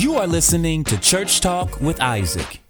You 0.00 0.14
are 0.14 0.26
listening 0.26 0.82
to 0.84 0.98
Church 0.98 1.42
Talk 1.42 1.78
with 1.82 2.00
Isaac. 2.00 2.62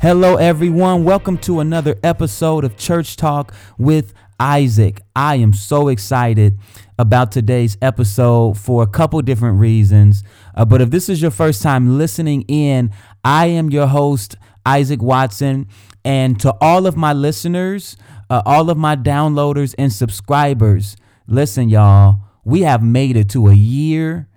Hello, 0.00 0.34
everyone. 0.34 1.04
Welcome 1.04 1.38
to 1.38 1.60
another 1.60 1.94
episode 2.02 2.64
of 2.64 2.76
Church 2.76 3.14
Talk 3.14 3.54
with 3.78 4.12
Isaac. 4.40 5.00
I 5.14 5.36
am 5.36 5.52
so 5.52 5.86
excited 5.86 6.58
about 6.98 7.30
today's 7.30 7.78
episode 7.80 8.58
for 8.58 8.82
a 8.82 8.86
couple 8.88 9.22
different 9.22 9.60
reasons. 9.60 10.24
Uh, 10.56 10.64
but 10.64 10.80
if 10.80 10.90
this 10.90 11.08
is 11.08 11.22
your 11.22 11.30
first 11.30 11.62
time 11.62 11.98
listening 11.98 12.42
in, 12.48 12.90
I 13.24 13.46
am 13.46 13.70
your 13.70 13.86
host, 13.86 14.34
Isaac 14.66 15.00
Watson. 15.00 15.68
And 16.04 16.40
to 16.40 16.52
all 16.60 16.88
of 16.88 16.96
my 16.96 17.12
listeners, 17.12 17.96
uh, 18.28 18.42
all 18.44 18.70
of 18.70 18.76
my 18.76 18.96
downloaders 18.96 19.76
and 19.78 19.92
subscribers, 19.92 20.96
listen, 21.28 21.68
y'all, 21.68 22.18
we 22.44 22.62
have 22.62 22.82
made 22.82 23.16
it 23.16 23.28
to 23.30 23.46
a 23.46 23.54
year. 23.54 24.28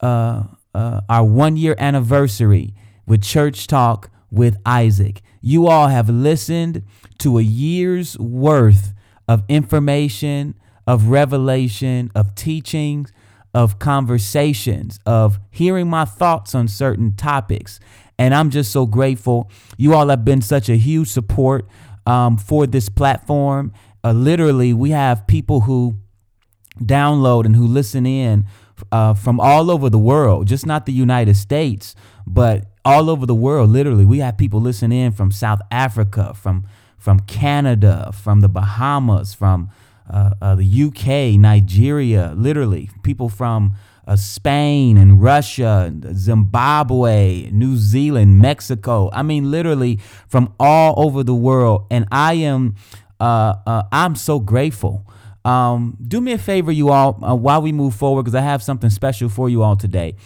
Uh, 0.00 0.46
uh, 0.74 1.00
our 1.08 1.24
one 1.24 1.56
year 1.56 1.74
anniversary 1.78 2.74
with 3.06 3.22
Church 3.22 3.66
Talk 3.66 4.10
with 4.30 4.56
Isaac. 4.66 5.22
You 5.40 5.68
all 5.68 5.88
have 5.88 6.08
listened 6.08 6.82
to 7.18 7.38
a 7.38 7.42
year's 7.42 8.18
worth 8.18 8.92
of 9.28 9.44
information, 9.48 10.54
of 10.86 11.08
revelation, 11.08 12.10
of 12.14 12.34
teachings, 12.34 13.12
of 13.54 13.78
conversations, 13.78 14.98
of 15.06 15.38
hearing 15.50 15.88
my 15.88 16.04
thoughts 16.04 16.54
on 16.54 16.66
certain 16.66 17.14
topics. 17.14 17.78
And 18.18 18.34
I'm 18.34 18.50
just 18.50 18.72
so 18.72 18.86
grateful. 18.86 19.50
You 19.76 19.94
all 19.94 20.08
have 20.08 20.24
been 20.24 20.42
such 20.42 20.68
a 20.68 20.76
huge 20.76 21.08
support 21.08 21.68
um, 22.06 22.36
for 22.36 22.66
this 22.66 22.88
platform. 22.88 23.72
Uh, 24.02 24.12
literally, 24.12 24.72
we 24.72 24.90
have 24.90 25.26
people 25.26 25.62
who 25.62 25.96
download 26.80 27.44
and 27.46 27.54
who 27.54 27.66
listen 27.66 28.06
in 28.06 28.46
uh, 28.92 29.14
from 29.14 29.40
all 29.40 29.70
over 29.70 29.88
the 29.90 29.98
world, 29.98 30.46
just 30.46 30.66
not 30.66 30.86
the 30.86 30.92
United 30.92 31.36
States, 31.36 31.94
but 32.26 32.66
all 32.84 33.08
over 33.10 33.26
the 33.26 33.34
world. 33.34 33.70
Literally, 33.70 34.04
we 34.04 34.18
have 34.18 34.36
people 34.36 34.60
listen 34.60 34.92
in 34.92 35.12
from 35.12 35.30
South 35.30 35.60
Africa, 35.70 36.34
from 36.34 36.66
from 36.98 37.20
Canada, 37.20 38.10
from 38.14 38.40
the 38.40 38.48
Bahamas, 38.48 39.34
from 39.34 39.70
uh, 40.08 40.30
uh, 40.40 40.54
the 40.54 40.84
UK, 40.84 41.38
Nigeria. 41.38 42.32
Literally, 42.34 42.90
people 43.02 43.28
from 43.28 43.74
uh, 44.06 44.16
Spain 44.16 44.96
and 44.96 45.22
Russia, 45.22 45.92
Zimbabwe, 46.12 47.50
New 47.52 47.76
Zealand, 47.76 48.38
Mexico. 48.38 49.10
I 49.12 49.22
mean, 49.22 49.50
literally 49.50 49.98
from 50.28 50.52
all 50.58 50.94
over 50.96 51.22
the 51.22 51.34
world. 51.34 51.86
And 51.90 52.06
I 52.10 52.34
am, 52.34 52.76
uh, 53.20 53.54
uh, 53.66 53.82
I'm 53.92 54.14
so 54.14 54.38
grateful. 54.38 55.06
Um, 55.44 55.96
do 56.06 56.20
me 56.20 56.32
a 56.32 56.38
favor, 56.38 56.72
you 56.72 56.90
all, 56.90 57.22
uh, 57.22 57.34
while 57.34 57.60
we 57.60 57.72
move 57.72 57.94
forward, 57.94 58.22
because 58.22 58.34
I 58.34 58.40
have 58.40 58.62
something 58.62 58.90
special 58.90 59.28
for 59.28 59.48
you 59.48 59.62
all 59.62 59.76
today. 59.76 60.16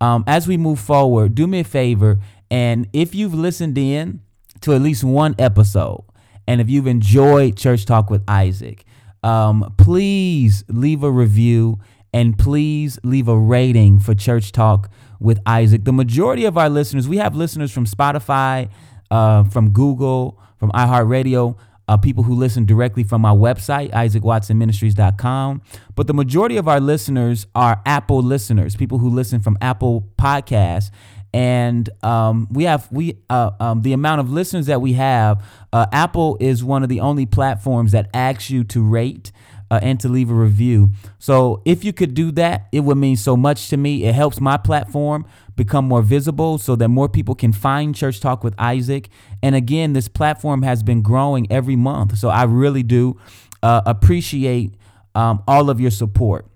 Um, 0.00 0.22
as 0.26 0.46
we 0.46 0.56
move 0.56 0.78
forward, 0.78 1.34
do 1.34 1.46
me 1.46 1.60
a 1.60 1.64
favor, 1.64 2.20
and 2.50 2.86
if 2.92 3.14
you've 3.14 3.34
listened 3.34 3.76
in 3.76 4.20
to 4.60 4.74
at 4.74 4.80
least 4.80 5.02
one 5.02 5.34
episode, 5.38 6.04
and 6.46 6.60
if 6.60 6.70
you've 6.70 6.86
enjoyed 6.86 7.56
Church 7.56 7.84
Talk 7.84 8.08
with 8.08 8.22
Isaac, 8.28 8.84
um, 9.22 9.74
please 9.76 10.64
leave 10.68 11.02
a 11.02 11.10
review 11.10 11.80
and 12.12 12.38
please 12.38 12.98
leave 13.02 13.28
a 13.28 13.36
rating 13.36 13.98
for 13.98 14.14
Church 14.14 14.52
Talk 14.52 14.90
with 15.20 15.40
Isaac. 15.44 15.84
The 15.84 15.92
majority 15.92 16.44
of 16.44 16.56
our 16.56 16.70
listeners, 16.70 17.08
we 17.08 17.18
have 17.18 17.34
listeners 17.34 17.72
from 17.72 17.84
Spotify, 17.84 18.70
uh, 19.10 19.44
from 19.44 19.70
Google, 19.70 20.40
from 20.56 20.70
iHeartRadio 20.72 21.56
uh, 21.88 21.96
people 21.96 22.22
who 22.22 22.34
listen 22.34 22.64
directly 22.64 23.02
from 23.02 23.22
my 23.22 23.32
website, 23.32 23.90
isaacwatsonministries.com. 23.92 25.62
But 25.94 26.06
the 26.06 26.14
majority 26.14 26.56
of 26.56 26.68
our 26.68 26.80
listeners 26.80 27.46
are 27.54 27.80
Apple 27.86 28.22
listeners, 28.22 28.76
people 28.76 28.98
who 28.98 29.08
listen 29.08 29.40
from 29.40 29.58
Apple 29.60 30.08
Podcasts. 30.18 30.90
And 31.34 31.90
um, 32.02 32.48
we 32.50 32.64
have 32.64 32.90
we 32.90 33.18
uh, 33.28 33.50
um, 33.60 33.82
the 33.82 33.92
amount 33.92 34.20
of 34.20 34.30
listeners 34.30 34.66
that 34.66 34.80
we 34.80 34.94
have. 34.94 35.44
Uh, 35.72 35.86
Apple 35.92 36.38
is 36.40 36.64
one 36.64 36.82
of 36.82 36.88
the 36.88 37.00
only 37.00 37.26
platforms 37.26 37.92
that 37.92 38.08
asks 38.14 38.48
you 38.48 38.64
to 38.64 38.82
rate 38.82 39.30
uh, 39.70 39.80
and 39.82 40.00
to 40.00 40.08
leave 40.08 40.30
a 40.30 40.34
review. 40.34 40.90
So 41.18 41.62
if 41.64 41.84
you 41.84 41.92
could 41.92 42.14
do 42.14 42.30
that, 42.32 42.68
it 42.72 42.80
would 42.80 42.96
mean 42.96 43.16
so 43.16 43.36
much 43.36 43.68
to 43.68 43.76
me. 43.76 44.04
It 44.04 44.14
helps 44.14 44.40
my 44.40 44.56
platform 44.56 45.26
become 45.56 45.86
more 45.86 46.02
visible 46.02 46.58
so 46.58 46.76
that 46.76 46.88
more 46.88 47.08
people 47.08 47.34
can 47.34 47.52
find 47.52 47.94
Church 47.94 48.20
Talk 48.20 48.44
with 48.44 48.54
Isaac. 48.58 49.08
And 49.42 49.54
again, 49.54 49.92
this 49.92 50.08
platform 50.08 50.62
has 50.62 50.82
been 50.82 51.02
growing 51.02 51.50
every 51.50 51.76
month. 51.76 52.18
So 52.18 52.28
I 52.28 52.44
really 52.44 52.82
do 52.82 53.18
uh, 53.62 53.82
appreciate 53.84 54.74
um, 55.14 55.42
all 55.46 55.68
of 55.68 55.80
your 55.80 55.90
support. 55.90 56.46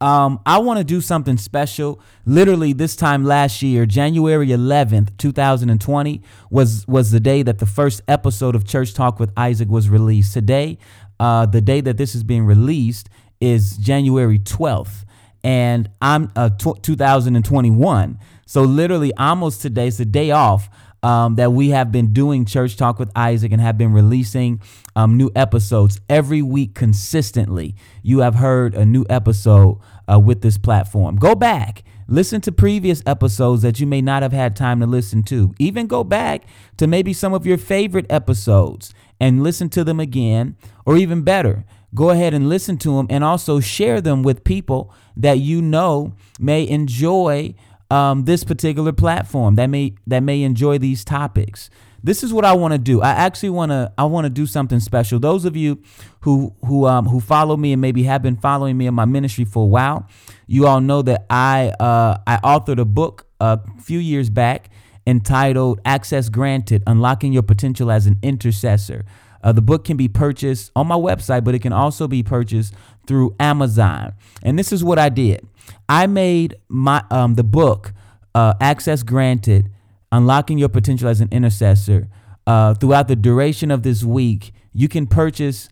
Um, 0.00 0.40
I 0.44 0.58
want 0.58 0.78
to 0.78 0.84
do 0.84 1.00
something 1.00 1.36
special. 1.36 2.00
Literally, 2.26 2.72
this 2.72 2.96
time 2.96 3.24
last 3.24 3.62
year, 3.62 3.86
January 3.86 4.48
11th, 4.48 5.16
2020, 5.18 6.22
was 6.50 6.86
was 6.88 7.10
the 7.10 7.20
day 7.20 7.42
that 7.42 7.58
the 7.58 7.66
first 7.66 8.02
episode 8.08 8.56
of 8.56 8.66
Church 8.66 8.92
Talk 8.92 9.20
with 9.20 9.30
Isaac 9.36 9.68
was 9.68 9.88
released. 9.88 10.34
Today, 10.34 10.78
uh, 11.20 11.46
the 11.46 11.60
day 11.60 11.80
that 11.80 11.96
this 11.96 12.14
is 12.14 12.22
being 12.22 12.44
released 12.44 13.08
is 13.40 13.76
January 13.76 14.38
12th 14.38 15.04
and 15.44 15.88
I'm 16.02 16.30
uh, 16.36 16.50
t- 16.50 16.74
2021. 16.82 18.18
So 18.46 18.62
literally 18.62 19.14
almost 19.14 19.62
today, 19.62 19.88
it's 19.88 20.00
a 20.00 20.04
day 20.04 20.30
off 20.30 20.68
um, 21.02 21.36
that 21.36 21.52
we 21.52 21.70
have 21.70 21.92
been 21.92 22.12
doing 22.12 22.44
Church 22.44 22.76
Talk 22.76 22.98
with 22.98 23.10
Isaac 23.14 23.52
and 23.52 23.60
have 23.60 23.78
been 23.78 23.92
releasing 23.92 24.60
um, 24.96 25.16
new 25.16 25.30
episodes 25.36 26.00
every 26.08 26.42
week 26.42 26.74
consistently. 26.74 27.76
You 28.02 28.20
have 28.20 28.36
heard 28.36 28.74
a 28.74 28.84
new 28.84 29.04
episode 29.08 29.78
uh, 30.10 30.18
with 30.18 30.42
this 30.42 30.58
platform. 30.58 31.16
Go 31.16 31.34
back. 31.34 31.84
Listen 32.10 32.40
to 32.40 32.50
previous 32.50 33.02
episodes 33.04 33.60
that 33.60 33.80
you 33.80 33.86
may 33.86 34.00
not 34.00 34.22
have 34.22 34.32
had 34.32 34.56
time 34.56 34.80
to 34.80 34.86
listen 34.86 35.22
to. 35.24 35.54
Even 35.58 35.86
go 35.86 36.02
back 36.02 36.44
to 36.78 36.86
maybe 36.86 37.12
some 37.12 37.34
of 37.34 37.44
your 37.44 37.58
favorite 37.58 38.06
episodes 38.08 38.94
and 39.20 39.42
listen 39.42 39.68
to 39.68 39.84
them 39.84 40.00
again, 40.00 40.56
or 40.86 40.96
even 40.96 41.20
better, 41.20 41.66
go 41.94 42.08
ahead 42.08 42.32
and 42.32 42.48
listen 42.48 42.78
to 42.78 42.96
them 42.96 43.06
and 43.10 43.24
also 43.24 43.60
share 43.60 44.00
them 44.00 44.22
with 44.22 44.42
people 44.42 44.90
that 45.18 45.38
you 45.38 45.60
know 45.60 46.14
may 46.40 46.66
enjoy 46.66 47.54
um, 47.90 48.24
this 48.24 48.42
particular 48.42 48.92
platform 48.92 49.54
that 49.56 49.66
may 49.66 49.94
that 50.06 50.22
may 50.22 50.42
enjoy 50.42 50.78
these 50.78 51.04
topics 51.04 51.70
this 52.02 52.22
is 52.22 52.32
what 52.32 52.44
I 52.44 52.52
want 52.52 52.72
to 52.72 52.78
do. 52.78 53.00
I 53.00 53.10
actually 53.10 53.50
want 53.50 53.70
to 53.72 53.92
I 53.98 54.04
want 54.04 54.24
to 54.24 54.30
do 54.30 54.46
something 54.46 54.80
special. 54.80 55.18
Those 55.18 55.44
of 55.44 55.56
you 55.56 55.82
who 56.20 56.54
who 56.64 56.86
um 56.86 57.06
who 57.06 57.20
follow 57.20 57.56
me 57.56 57.72
and 57.72 57.80
maybe 57.80 58.04
have 58.04 58.22
been 58.22 58.36
following 58.36 58.76
me 58.76 58.86
in 58.86 58.94
my 58.94 59.04
ministry 59.04 59.44
for 59.44 59.64
a 59.64 59.66
while, 59.66 60.08
you 60.46 60.66
all 60.66 60.80
know 60.80 61.02
that 61.02 61.26
I 61.28 61.68
uh 61.80 62.18
I 62.26 62.36
authored 62.38 62.78
a 62.78 62.84
book 62.84 63.26
a 63.40 63.60
few 63.80 63.98
years 63.98 64.30
back 64.30 64.70
entitled 65.06 65.80
Access 65.84 66.28
Granted: 66.28 66.82
Unlocking 66.86 67.32
Your 67.32 67.42
Potential 67.42 67.90
as 67.90 68.06
an 68.06 68.18
Intercessor. 68.22 69.04
Uh, 69.42 69.52
the 69.52 69.62
book 69.62 69.84
can 69.84 69.96
be 69.96 70.08
purchased 70.08 70.70
on 70.74 70.86
my 70.86 70.96
website, 70.96 71.44
but 71.44 71.54
it 71.54 71.60
can 71.60 71.72
also 71.72 72.08
be 72.08 72.22
purchased 72.22 72.74
through 73.06 73.34
Amazon. 73.38 74.12
And 74.42 74.58
this 74.58 74.72
is 74.72 74.82
what 74.82 74.98
I 74.98 75.08
did. 75.08 75.46
I 75.88 76.06
made 76.06 76.56
my 76.68 77.04
um, 77.10 77.34
the 77.34 77.44
book 77.44 77.92
uh, 78.34 78.54
Access 78.60 79.02
Granted: 79.02 79.70
Unlocking 80.12 80.58
Your 80.58 80.68
Potential 80.68 81.08
as 81.08 81.20
an 81.20 81.28
Intercessor. 81.30 82.08
Uh, 82.46 82.74
throughout 82.74 83.08
the 83.08 83.16
duration 83.16 83.70
of 83.70 83.82
this 83.82 84.02
week, 84.02 84.52
you 84.72 84.88
can 84.88 85.06
purchase 85.06 85.68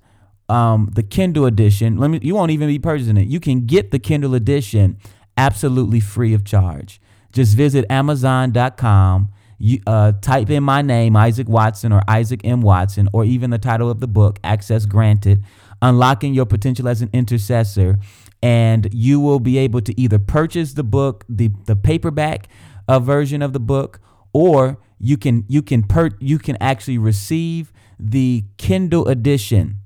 um, 0.49 0.91
the 0.95 1.03
Kindle 1.03 1.47
edition. 1.47 1.97
Let 1.97 2.11
me. 2.11 2.21
You 2.23 2.35
won't 2.35 2.51
even 2.51 2.69
be 2.69 2.79
purchasing 2.79 3.17
it. 3.17 3.29
You 3.29 3.41
can 3.41 3.67
get 3.67 3.91
the 3.91 3.99
Kindle 3.99 4.35
edition 4.35 4.99
absolutely 5.37 6.01
free 6.01 6.35
of 6.35 6.45
charge. 6.45 7.01
Just 7.33 7.57
visit 7.57 7.85
Amazon.com 7.91 9.31
you 9.59 9.81
uh, 9.87 10.13
type 10.21 10.51
in 10.51 10.63
my 10.63 10.83
name, 10.83 11.17
Isaac 11.17 11.49
Watson 11.49 11.93
or 11.93 12.03
Isaac 12.09 12.41
M. 12.45 12.61
Watson, 12.61 13.09
or 13.13 13.25
even 13.25 13.51
the 13.51 13.59
title 13.59 13.91
of 13.91 14.01
the 14.01 14.09
book, 14.09 14.39
Access 14.45 14.87
Granted, 14.87 15.43
Unlocking 15.81 16.35
Your 16.35 16.47
Potential 16.47 16.89
as 16.89 17.03
an 17.03 17.11
Intercessor. 17.13 17.99
And 18.43 18.89
you 18.93 19.19
will 19.19 19.41
be 19.41 19.59
able 19.59 19.81
to 19.81 19.99
either 19.99 20.19
purchase 20.19 20.75
the 20.75 20.85
book, 20.85 21.25
the, 21.29 21.51
the 21.65 21.75
paperback 21.75 22.49
uh, 22.87 23.01
version 23.01 23.41
of 23.41 23.53
the 23.53 23.61
book, 23.61 24.01
or 24.37 24.77
you 24.99 25.17
can 25.17 25.47
you 25.49 25.63
can 25.63 25.83
per 25.83 26.11
you 26.21 26.39
can 26.39 26.59
actually 26.61 26.99
receive 26.99 27.73
the 27.99 28.45
Kindle 28.59 29.09
edition, 29.09 29.79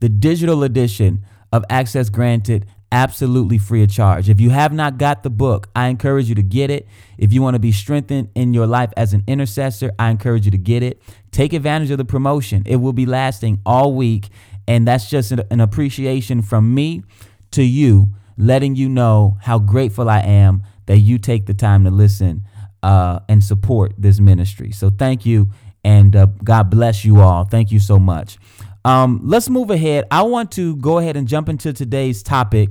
the 0.00 0.08
digital 0.08 0.62
edition 0.62 1.22
of 1.52 1.62
Access 1.68 2.08
Granted 2.08 2.64
absolutely 2.90 3.58
free 3.58 3.82
of 3.82 3.90
charge. 3.90 4.30
If 4.30 4.40
you 4.40 4.48
have 4.50 4.72
not 4.72 4.96
got 4.96 5.22
the 5.22 5.28
book, 5.28 5.68
I 5.76 5.88
encourage 5.88 6.30
you 6.30 6.34
to 6.34 6.42
get 6.42 6.70
it. 6.70 6.88
If 7.18 7.30
you 7.34 7.42
want 7.42 7.54
to 7.54 7.58
be 7.58 7.72
strengthened 7.72 8.30
in 8.34 8.54
your 8.54 8.66
life 8.66 8.90
as 8.96 9.12
an 9.12 9.22
intercessor, 9.26 9.92
I 9.98 10.08
encourage 10.08 10.46
you 10.46 10.50
to 10.50 10.58
get 10.58 10.82
it. 10.82 11.02
Take 11.30 11.52
advantage 11.52 11.90
of 11.90 11.98
the 11.98 12.06
promotion. 12.06 12.62
It 12.64 12.76
will 12.76 12.94
be 12.94 13.04
lasting 13.04 13.60
all 13.66 13.94
week. 13.94 14.30
And 14.66 14.88
that's 14.88 15.10
just 15.10 15.30
an 15.32 15.60
appreciation 15.60 16.40
from 16.40 16.74
me 16.74 17.02
to 17.50 17.62
you, 17.62 18.08
letting 18.38 18.76
you 18.76 18.88
know 18.88 19.36
how 19.42 19.58
grateful 19.58 20.08
I 20.08 20.20
am 20.20 20.62
that 20.86 20.98
you 20.98 21.18
take 21.18 21.46
the 21.46 21.54
time 21.54 21.84
to 21.84 21.90
listen 21.90 22.46
uh, 22.82 23.20
and 23.28 23.42
support 23.42 23.94
this 23.98 24.20
ministry. 24.20 24.72
So 24.72 24.90
thank 24.90 25.24
you. 25.26 25.50
And 25.84 26.14
uh, 26.14 26.26
God 26.44 26.70
bless 26.70 27.04
you 27.04 27.20
all. 27.20 27.44
Thank 27.44 27.72
you 27.72 27.80
so 27.80 27.98
much. 27.98 28.38
Um, 28.84 29.20
let's 29.22 29.48
move 29.48 29.70
ahead. 29.70 30.04
I 30.10 30.22
want 30.22 30.52
to 30.52 30.76
go 30.76 30.98
ahead 30.98 31.16
and 31.16 31.26
jump 31.26 31.48
into 31.48 31.72
today's 31.72 32.22
topic. 32.22 32.70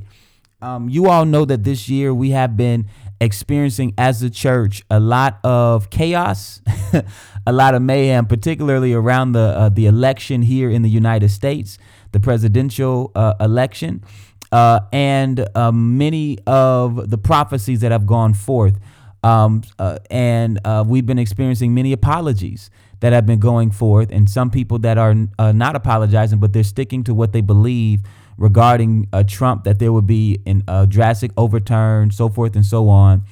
Um, 0.62 0.90
you 0.90 1.10
all 1.10 1.25
know 1.25 1.46
that 1.46 1.63
this 1.63 1.90
year 1.90 2.13
we 2.13 2.31
have 2.31 2.56
been 2.56 2.88
experiencing 3.19 3.94
as 3.98 4.22
a 4.22 4.30
church 4.30 4.84
a 4.90 5.00
lot 5.00 5.40
of 5.44 5.90
chaos, 5.90 6.62
a 7.48 7.52
lot 7.54 7.74
of 7.74 7.81
mayhem, 7.81 8.25
particularly 8.25 8.94
around 8.94 9.31
the 9.31 9.40
uh, 9.40 9.69
the 9.69 9.86
election 9.86 10.42
here 10.42 10.69
in 10.69 10.81
the 10.81 10.90
United 10.90 11.30
States, 11.30 11.78
the 12.12 12.19
presidential 12.19 13.12
uh, 13.16 13.34
election, 13.40 14.04
uh, 14.52 14.81
and 14.92 15.48
um, 15.56 15.98
many 15.98 16.38
of 16.46 17.10
the 17.10 17.18
prophecies 17.18 17.80
that 17.80 17.92
have 17.92 18.06
gone 18.06 18.34
forth. 18.34 18.78
Um, 19.23 19.62
uh, 19.77 20.00
and 20.09 20.59
uh, 20.65 20.83
we've 20.88 21.06
been 21.06 21.19
experiencing 21.19 21.73
many 21.73 21.94
apologies 21.94 22.69
that 23.01 23.13
have 23.13 23.25
been 23.25 23.39
going 23.39 23.71
forth, 23.71 24.12
and 24.12 24.29
some 24.29 24.50
people 24.50 24.79
that 24.79 24.97
are 24.97 25.15
uh, 25.38 25.51
not 25.51 25.75
apologizing, 25.75 26.39
but 26.39 26.53
they're 26.53 26.63
sticking 26.63 27.03
to 27.03 27.13
what 27.13 27.33
they 27.33 27.41
believe 27.41 28.01
regarding 28.38 29.07
uh, 29.13 29.23
Trump 29.23 29.63
that 29.63 29.79
there 29.79 29.94
would 29.94 30.07
be 30.07 30.39
a 30.68 30.88
drastic 30.88 31.31
overturn, 31.38 32.12
so 32.12 32.29
forth 32.29 32.56
and 32.56 32.65
so 32.65 32.89
on. 32.89 33.23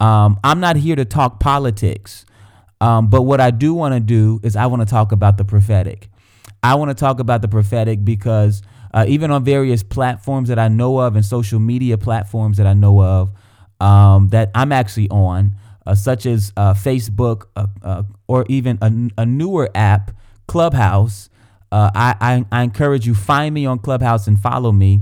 Um, 0.00 0.38
I'm 0.44 0.60
not 0.60 0.76
here 0.76 0.96
to 0.96 1.04
talk 1.04 1.40
politics, 1.40 2.24
um, 2.80 3.08
but 3.08 3.22
what 3.22 3.40
I 3.40 3.50
do 3.50 3.74
want 3.74 3.94
to 3.94 4.00
do 4.00 4.40
is 4.42 4.56
I 4.56 4.66
want 4.66 4.82
to 4.82 4.86
talk 4.86 5.12
about 5.12 5.38
the 5.38 5.44
prophetic. 5.44 6.08
I 6.62 6.74
want 6.74 6.90
to 6.90 6.94
talk 6.94 7.20
about 7.20 7.42
the 7.42 7.48
prophetic 7.48 8.04
because 8.04 8.62
uh, 8.92 9.04
even 9.08 9.30
on 9.30 9.44
various 9.44 9.82
platforms 9.82 10.48
that 10.48 10.58
I 10.58 10.68
know 10.68 10.98
of 10.98 11.16
and 11.16 11.24
social 11.24 11.60
media 11.60 11.98
platforms 11.98 12.56
that 12.58 12.66
I 12.66 12.74
know 12.74 13.02
of 13.02 13.32
that 14.30 14.50
I'm 14.54 14.72
actually 14.72 15.08
on, 15.10 15.54
uh, 15.88 15.94
such 15.94 16.26
as 16.26 16.52
uh, 16.56 16.74
Facebook 16.74 17.46
uh, 17.56 17.66
uh, 17.82 18.02
or 18.26 18.44
even 18.48 18.78
a, 18.82 19.22
a 19.22 19.26
newer 19.26 19.70
app, 19.74 20.10
Clubhouse, 20.46 21.30
uh, 21.72 21.90
I, 21.94 22.14
I, 22.20 22.44
I, 22.60 22.62
encourage 22.62 23.06
you 23.06 23.14
find 23.14 23.54
me 23.54 23.66
on 23.66 23.78
Clubhouse 23.78 24.26
and 24.26 24.38
follow 24.38 24.72
me. 24.72 25.00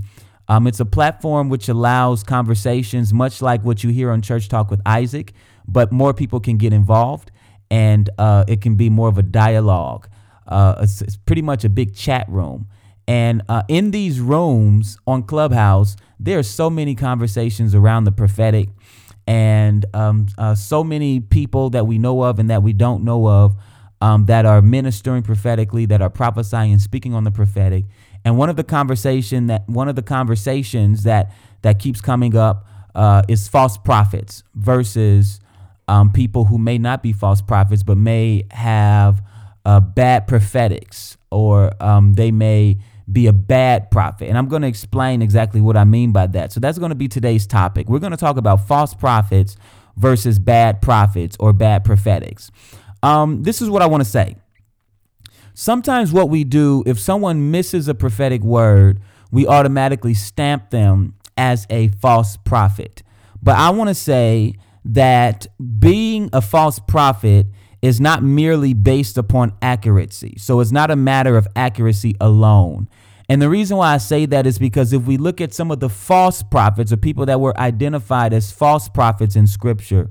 Um, 0.49 0.67
it's 0.67 0.81
a 0.81 0.85
platform 0.85 1.49
which 1.49 1.69
allows 1.69 2.23
conversations, 2.23 3.13
much 3.13 3.43
like 3.43 3.65
what 3.65 3.85
you 3.85 3.91
hear 3.91 4.11
on 4.11 4.23
Church 4.23 4.49
Talk 4.49 4.71
with 4.71 4.81
Isaac, 4.87 5.33
but 5.67 5.93
more 5.93 6.15
people 6.15 6.41
can 6.41 6.57
get 6.57 6.73
involved, 6.73 7.31
and 7.71 8.11
uh, 8.19 8.45
it 8.47 8.61
can 8.61 8.77
be 8.77 8.91
more 8.91 9.09
of 9.09 9.19
a 9.19 9.23
dialogue. 9.23 10.09
It's, 10.51 11.03
it's, 11.03 11.17
pretty 11.17 11.43
much 11.43 11.65
a 11.65 11.69
big 11.69 11.95
chat 11.95 12.29
room, 12.29 12.69
and 13.09 13.43
in 13.69 13.91
these 13.91 14.21
rooms 14.21 14.99
on 15.07 15.25
Clubhouse, 15.25 15.97
there 16.19 16.39
are 16.39 16.45
so 16.45 16.71
many 16.71 16.95
conversations 16.95 17.75
around 17.75 18.05
the 18.05 18.13
prophetic, 18.13 18.69
and 19.27 19.85
um, 19.93 20.27
uh, 20.39 20.55
so 20.55 20.85
many 20.85 21.21
people 21.21 21.71
that 21.71 21.87
we 21.87 21.99
know 21.99 22.23
of 22.23 22.39
and 22.39 22.51
that 22.51 22.63
we 22.63 22.73
don't 22.73 23.05
know 23.05 23.29
of 23.29 23.57
um, 24.01 24.27
that 24.27 24.47
are 24.47 24.63
ministering 24.63 25.23
prophetically, 25.23 25.87
that 25.87 26.01
are 26.01 26.11
prophesying 26.11 26.73
and 26.73 26.81
speaking 26.81 27.15
on 27.15 27.25
the 27.25 27.31
prophetic. 27.31 27.85
And 28.25 28.37
one 28.37 28.49
of 28.49 28.57
the 28.57 28.65
conversation 28.65 29.47
that 29.49 29.69
one 29.69 29.89
of 29.89 29.97
the 29.97 30.03
conversations 30.03 31.05
that 31.05 31.33
that 31.63 31.79
keeps 31.79 32.01
coming 32.01 32.37
up 32.37 32.67
uh, 32.95 33.23
is 33.29 33.49
false 33.49 33.77
prophets 33.77 34.43
versus 34.55 35.41
um, 35.89 36.13
people 36.13 36.45
who 36.45 36.59
may 36.59 36.79
not 36.79 37.03
be 37.03 37.13
false 37.13 37.41
prophets 37.41 37.83
but 37.83 37.97
may 37.97 38.45
have 38.51 39.23
uh, 39.65 39.81
bad 39.81 40.27
prophetics 40.27 41.17
or 41.31 41.73
um, 41.83 42.15
they 42.15 42.31
may 42.31 42.79
be 43.11 43.27
a 43.27 43.33
bad 43.33 43.91
prophet. 43.91 44.29
And 44.29 44.37
I'm 44.37 44.49
going 44.49 44.63
to 44.63 44.69
explain 44.69 45.23
exactly 45.23 45.61
what 45.61 45.77
I 45.77 45.85
mean 45.85 46.13
by 46.13 46.27
that. 46.29 46.53
So 46.53 46.61
that's 46.61 46.79
going 46.79 46.91
to 46.91 46.97
be 46.97 47.09
today's 47.09 47.47
topic. 47.47 47.89
We're 47.89 48.01
going 48.01 48.13
to 48.13 48.17
talk 48.17 48.37
about 48.37 48.67
false 48.67 48.95
prophets 48.95 49.57
versus 49.97 50.39
bad 50.39 50.83
prophets 50.83 51.37
or 51.39 51.53
bad 51.53 51.85
prophetics. 51.85 52.51
Um, 53.03 53.43
this 53.43 53.63
is 53.63 53.71
what 53.71 53.83
I 53.83 53.87
want 53.87 54.03
to 54.03 54.09
say. 54.09 54.37
Sometimes, 55.55 56.13
what 56.13 56.29
we 56.29 56.45
do, 56.45 56.83
if 56.85 56.99
someone 56.99 57.51
misses 57.51 57.89
a 57.89 57.95
prophetic 57.95 58.43
word, 58.43 59.01
we 59.31 59.47
automatically 59.47 60.13
stamp 60.13 60.71
them 60.71 61.15
as 61.37 61.67
a 61.71 61.89
false 61.89 62.37
prophet. 62.37 63.03
But 63.43 63.57
I 63.57 63.71
want 63.71 63.89
to 63.89 63.95
say 63.95 64.55
that 64.85 65.47
being 65.79 66.29
a 66.33 66.43
false 66.43 66.79
prophet 66.79 67.47
is 67.87 68.01
not 68.01 68.21
merely 68.21 68.75
based 68.75 69.17
upon 69.17 69.53
accuracy. 69.63 70.35
So 70.39 70.59
it's 70.59 70.73
not 70.73 70.91
a 70.91 70.97
matter 70.97 71.37
of 71.37 71.47
accuracy 71.55 72.17
alone. 72.21 72.89
And 73.29 73.41
the 73.41 73.49
reason 73.49 73.77
why 73.77 73.95
I 73.95 73.99
say 73.99 74.27
that 74.27 74.45
is 74.45 74.59
because 74.59 74.93
if 74.93 75.03
we 75.05 75.17
look 75.17 75.41
at 75.41 75.55
some 75.55 75.71
of 75.71 75.79
the 75.79 75.89
false 75.89 76.43
prophets 76.43 76.93
or 76.93 76.97
people 76.97 77.27
that 77.27 77.41
were 77.41 77.57
identified 77.59 78.33
as 78.33 78.51
false 78.51 78.89
prophets 78.89 79.37
in 79.37 79.47
scripture, 79.47 80.11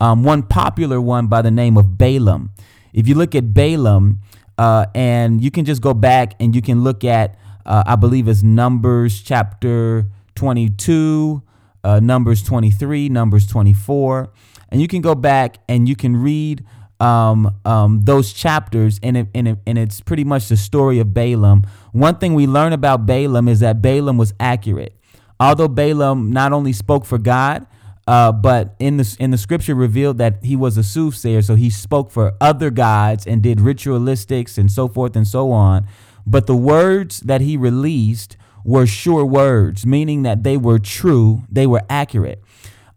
um, 0.00 0.24
one 0.24 0.42
popular 0.42 1.00
one 1.00 1.28
by 1.28 1.40
the 1.40 1.52
name 1.52 1.76
of 1.76 1.96
Balaam. 1.96 2.50
If 2.92 3.06
you 3.06 3.14
look 3.14 3.36
at 3.36 3.54
Balaam, 3.54 4.20
uh, 4.58 4.86
and 4.92 5.42
you 5.42 5.52
can 5.52 5.64
just 5.64 5.82
go 5.82 5.94
back 5.94 6.34
and 6.40 6.54
you 6.54 6.62
can 6.62 6.82
look 6.82 7.04
at, 7.04 7.38
uh, 7.64 7.84
I 7.86 7.94
believe 7.94 8.26
it's 8.26 8.42
Numbers 8.42 9.22
chapter 9.22 10.06
22, 10.34 11.42
uh, 11.84 12.00
Numbers 12.00 12.42
23, 12.42 13.08
Numbers 13.08 13.46
24. 13.46 14.32
And 14.70 14.80
you 14.80 14.88
can 14.88 15.00
go 15.00 15.14
back 15.14 15.58
and 15.68 15.88
you 15.88 15.94
can 15.94 16.16
read 16.16 16.64
um, 17.00 17.54
um, 17.64 18.00
those 18.04 18.32
chapters, 18.32 19.00
and, 19.02 19.16
it, 19.16 19.28
and, 19.34 19.48
it, 19.48 19.58
and 19.66 19.78
it's 19.78 20.00
pretty 20.00 20.24
much 20.24 20.48
the 20.48 20.56
story 20.56 20.98
of 20.98 21.12
Balaam. 21.12 21.64
One 21.92 22.16
thing 22.16 22.34
we 22.34 22.46
learn 22.46 22.72
about 22.72 23.06
Balaam 23.06 23.48
is 23.48 23.60
that 23.60 23.82
Balaam 23.82 24.16
was 24.16 24.32
accurate. 24.38 24.96
Although 25.40 25.68
Balaam 25.68 26.32
not 26.32 26.52
only 26.52 26.72
spoke 26.72 27.04
for 27.04 27.18
God, 27.18 27.66
uh, 28.06 28.32
but 28.32 28.74
in 28.78 28.98
the 28.98 29.16
in 29.18 29.30
the 29.30 29.38
scripture 29.38 29.74
revealed 29.74 30.18
that 30.18 30.44
he 30.44 30.56
was 30.56 30.76
a 30.76 30.82
soothsayer, 30.82 31.42
so 31.42 31.54
he 31.54 31.70
spoke 31.70 32.10
for 32.10 32.34
other 32.40 32.70
gods 32.70 33.26
and 33.26 33.42
did 33.42 33.58
ritualistics 33.58 34.58
and 34.58 34.70
so 34.70 34.88
forth 34.88 35.16
and 35.16 35.26
so 35.26 35.50
on. 35.52 35.86
But 36.26 36.46
the 36.46 36.56
words 36.56 37.20
that 37.20 37.40
he 37.40 37.56
released 37.56 38.36
were 38.64 38.86
sure 38.86 39.24
words, 39.24 39.84
meaning 39.84 40.22
that 40.22 40.42
they 40.42 40.56
were 40.56 40.78
true, 40.78 41.42
they 41.50 41.66
were 41.66 41.82
accurate. 41.88 42.42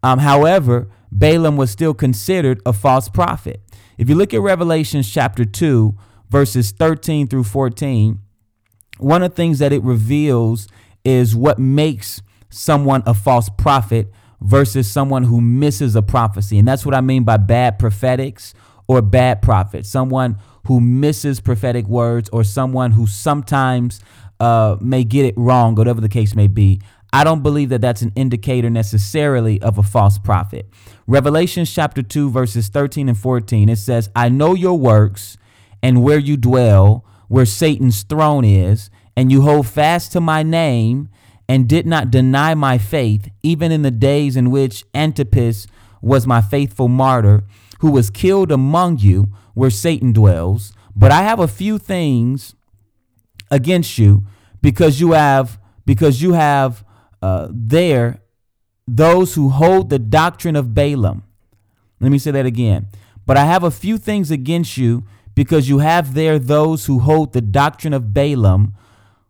Um, 0.03 0.19
however, 0.19 0.89
Balaam 1.11 1.57
was 1.57 1.71
still 1.71 1.93
considered 1.93 2.61
a 2.65 2.73
false 2.73 3.09
prophet. 3.09 3.61
If 3.97 4.09
you 4.09 4.15
look 4.15 4.33
at 4.33 4.41
Revelations 4.41 5.11
chapter 5.11 5.45
2, 5.45 5.95
verses 6.29 6.71
13 6.71 7.27
through 7.27 7.45
14, 7.45 8.19
one 8.99 9.23
of 9.23 9.31
the 9.31 9.35
things 9.35 9.59
that 9.59 9.73
it 9.73 9.83
reveals 9.83 10.67
is 11.03 11.35
what 11.35 11.59
makes 11.59 12.21
someone 12.49 13.03
a 13.05 13.13
false 13.13 13.49
prophet 13.49 14.11
versus 14.41 14.89
someone 14.89 15.23
who 15.23 15.41
misses 15.41 15.95
a 15.95 16.01
prophecy. 16.01 16.59
And 16.59 16.67
that's 16.67 16.85
what 16.85 16.93
I 16.93 17.01
mean 17.01 17.23
by 17.23 17.37
bad 17.37 17.79
prophetics 17.79 18.53
or 18.87 19.01
bad 19.01 19.41
prophets. 19.41 19.89
Someone 19.89 20.37
who 20.67 20.79
misses 20.79 21.39
prophetic 21.39 21.87
words 21.87 22.29
or 22.29 22.43
someone 22.43 22.91
who 22.91 23.07
sometimes 23.07 23.99
uh, 24.39 24.77
may 24.81 25.03
get 25.03 25.25
it 25.25 25.33
wrong, 25.37 25.75
whatever 25.75 26.01
the 26.01 26.09
case 26.09 26.35
may 26.35 26.47
be. 26.47 26.81
I 27.13 27.23
don't 27.23 27.41
believe 27.41 27.69
that 27.69 27.81
that's 27.81 28.01
an 28.01 28.11
indicator 28.15 28.69
necessarily 28.69 29.61
of 29.61 29.77
a 29.77 29.83
false 29.83 30.17
prophet. 30.17 30.67
Revelations 31.09 31.73
chapter 31.73 32.01
2, 32.01 32.29
verses 32.29 32.67
13 32.67 33.07
and 33.07 33.17
14, 33.17 33.69
it 33.69 33.77
says, 33.77 34.09
I 34.13 34.27
know 34.27 34.53
your 34.53 34.77
works 34.77 35.37
and 35.81 36.03
where 36.03 36.19
you 36.19 36.35
dwell, 36.35 37.05
where 37.29 37.45
Satan's 37.45 38.03
throne 38.03 38.43
is, 38.43 38.89
and 39.15 39.31
you 39.31 39.43
hold 39.43 39.67
fast 39.67 40.11
to 40.11 40.19
my 40.19 40.43
name 40.43 41.07
and 41.47 41.69
did 41.69 41.87
not 41.87 42.11
deny 42.11 42.55
my 42.55 42.77
faith, 42.77 43.29
even 43.41 43.71
in 43.71 43.83
the 43.83 43.91
days 43.91 44.35
in 44.35 44.51
which 44.51 44.83
Antipas 44.93 45.65
was 46.01 46.27
my 46.27 46.41
faithful 46.41 46.89
martyr, 46.89 47.45
who 47.79 47.89
was 47.89 48.09
killed 48.09 48.51
among 48.51 48.97
you 48.97 49.27
where 49.53 49.69
Satan 49.69 50.11
dwells. 50.11 50.73
But 50.93 51.11
I 51.13 51.23
have 51.23 51.39
a 51.39 51.47
few 51.47 51.77
things 51.77 52.53
against 53.49 53.97
you 53.97 54.25
because 54.61 54.99
you 54.99 55.13
have 55.13 55.57
because 55.85 56.21
you 56.21 56.33
have 56.33 56.83
uh, 57.21 57.47
there 57.49 58.21
those 58.87 59.35
who 59.35 59.49
hold 59.49 59.89
the 59.89 59.99
doctrine 59.99 60.55
of 60.55 60.73
Balaam. 60.73 61.23
Let 61.99 62.11
me 62.11 62.17
say 62.17 62.31
that 62.31 62.45
again. 62.45 62.87
But 63.25 63.37
I 63.37 63.45
have 63.45 63.63
a 63.63 63.71
few 63.71 63.97
things 63.97 64.31
against 64.31 64.77
you 64.77 65.03
because 65.35 65.67
you 65.67 65.79
have 65.79 66.13
there 66.13 66.39
those 66.39 66.85
who 66.85 66.99
hold 66.99 67.33
the 67.33 67.41
doctrine 67.41 67.93
of 67.93 68.13
Balaam 68.13 68.73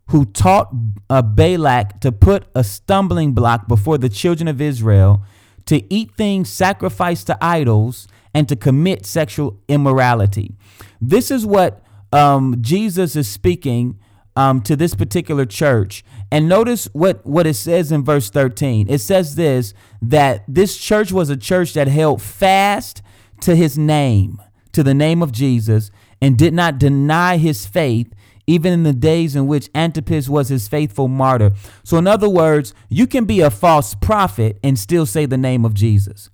who 0.09 0.25
taught 0.25 0.73
uh, 1.09 1.21
Balak 1.21 1.99
to 1.99 2.11
put 2.11 2.45
a 2.55 2.63
stumbling 2.63 3.33
block 3.33 3.67
before 3.67 3.97
the 3.97 4.09
children 4.09 4.47
of 4.47 4.61
Israel 4.61 5.23
to 5.65 5.93
eat 5.93 6.15
things 6.15 6.49
sacrificed 6.49 7.27
to 7.27 7.37
idols 7.43 8.07
and 8.33 8.47
to 8.47 8.55
commit 8.55 9.05
sexual 9.05 9.59
immorality. 9.67 10.55
This 11.01 11.29
is 11.29 11.45
what 11.45 11.83
um, 12.13 12.57
Jesus 12.61 13.15
is 13.15 13.27
speaking 13.27 13.99
um, 14.37 14.61
to 14.61 14.75
this 14.75 14.93
particular 14.93 15.47
church. 15.47 16.05
And 16.31 16.47
notice 16.47 16.85
what, 16.93 17.25
what 17.25 17.47
it 17.47 17.55
says 17.55 17.91
in 17.91 18.03
verse 18.03 18.29
13. 18.29 18.87
It 18.87 18.99
says 18.99 19.35
this 19.35 19.73
that 19.99 20.43
this 20.47 20.77
church 20.77 21.11
was 21.11 21.31
a 21.31 21.35
church 21.35 21.73
that 21.73 21.87
held 21.87 22.21
fast 22.21 23.01
to 23.41 23.55
his 23.55 23.79
name, 23.79 24.39
to 24.73 24.83
the 24.83 24.93
name 24.93 25.23
of 25.23 25.31
Jesus, 25.31 25.89
and 26.21 26.37
did 26.37 26.53
not 26.53 26.77
deny 26.77 27.37
his 27.37 27.65
faith 27.65 28.13
even 28.45 28.71
in 28.71 28.83
the 28.83 28.93
days 28.93 29.35
in 29.35 29.47
which 29.47 29.69
Antipas 29.73 30.29
was 30.29 30.49
his 30.49 30.67
faithful 30.67 31.07
martyr. 31.07 31.51
So, 31.83 31.97
in 31.97 32.05
other 32.05 32.29
words, 32.29 32.75
you 32.89 33.07
can 33.07 33.25
be 33.25 33.41
a 33.41 33.49
false 33.49 33.95
prophet 33.95 34.59
and 34.63 34.77
still 34.77 35.07
say 35.07 35.25
the 35.25 35.37
name 35.37 35.65
of 35.65 35.73
Jesus. 35.73 36.29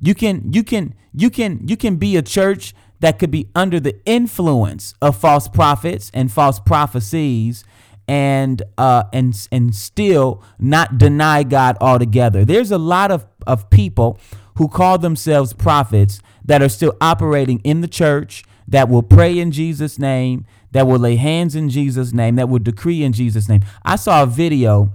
You 0.00 0.14
can, 0.14 0.52
you 0.52 0.64
can, 0.64 0.94
you 1.14 1.30
can, 1.30 1.66
you 1.66 1.76
can 1.76 1.96
be 1.96 2.16
a 2.16 2.22
church 2.22 2.74
that 3.00 3.18
could 3.18 3.30
be 3.30 3.48
under 3.54 3.78
the 3.80 3.98
influence 4.06 4.94
of 5.02 5.16
false 5.16 5.48
prophets 5.48 6.10
and 6.14 6.32
false 6.32 6.58
prophecies 6.58 7.64
and 8.08 8.62
uh 8.78 9.04
and 9.12 9.48
and 9.50 9.74
still 9.74 10.42
not 10.58 10.96
deny 10.96 11.42
God 11.42 11.76
altogether. 11.80 12.44
There's 12.44 12.70
a 12.70 12.78
lot 12.78 13.10
of 13.10 13.26
of 13.46 13.68
people 13.70 14.18
who 14.56 14.68
call 14.68 14.98
themselves 14.98 15.52
prophets 15.52 16.20
that 16.44 16.62
are 16.62 16.68
still 16.68 16.96
operating 17.00 17.60
in 17.60 17.80
the 17.80 17.88
church, 17.88 18.44
that 18.68 18.88
will 18.88 19.02
pray 19.02 19.38
in 19.38 19.50
Jesus' 19.50 19.98
name, 19.98 20.46
that 20.72 20.86
will 20.86 20.98
lay 20.98 21.16
hands 21.16 21.54
in 21.54 21.68
Jesus' 21.68 22.12
name, 22.12 22.36
that 22.36 22.48
will 22.48 22.58
decree 22.58 23.02
in 23.02 23.12
Jesus' 23.12 23.48
name. 23.48 23.62
I 23.84 23.96
saw 23.96 24.22
a 24.22 24.26
video 24.26 24.92